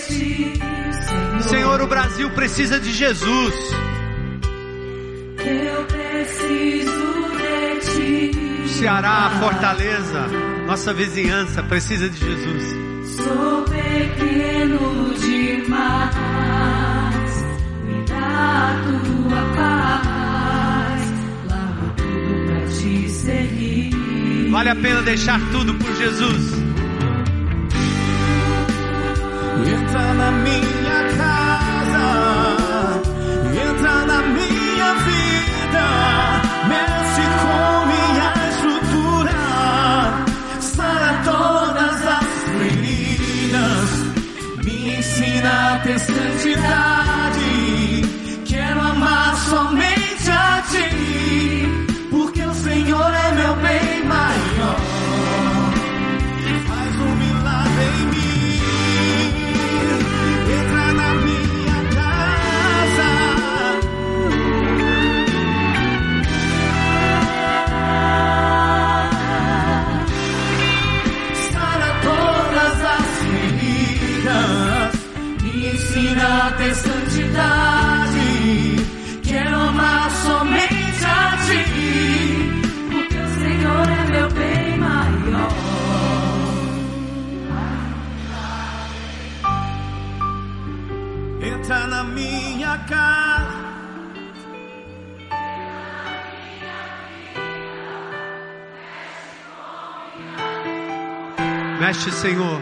[0.00, 1.42] Senhor.
[1.42, 3.54] Senhor, o Brasil precisa de Jesus.
[5.38, 8.64] Eu preciso de ti.
[8.64, 10.26] O Ceará, a Fortaleza,
[10.66, 13.16] nossa vizinhança precisa de Jesus.
[13.16, 16.37] Sou pequeno demais.
[24.58, 26.52] Vale a pena deixar tudo por Jesus.
[29.64, 32.06] entra na minha casa,
[33.54, 35.86] entra na minha vida,
[36.66, 39.38] mexe com minha estrutura,
[40.60, 42.26] sara todas as
[42.58, 43.90] feridas,
[44.64, 47.17] me ensina a ter santidade.
[101.98, 102.60] Mexe, Senhor.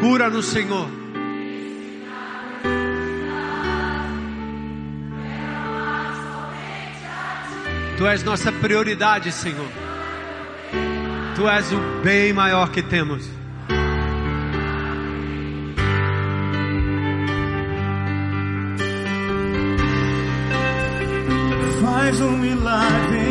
[0.00, 0.88] Cura no Senhor.
[7.96, 9.68] Tu és nossa prioridade, Senhor.
[11.36, 13.24] Tu és o bem maior que temos.
[21.80, 23.27] Faz um milagre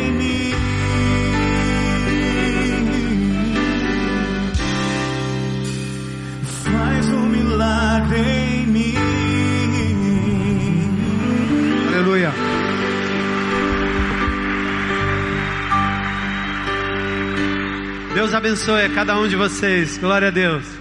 [18.18, 19.96] Deus abençoe a cada um de vocês.
[19.96, 20.77] Glória a Deus.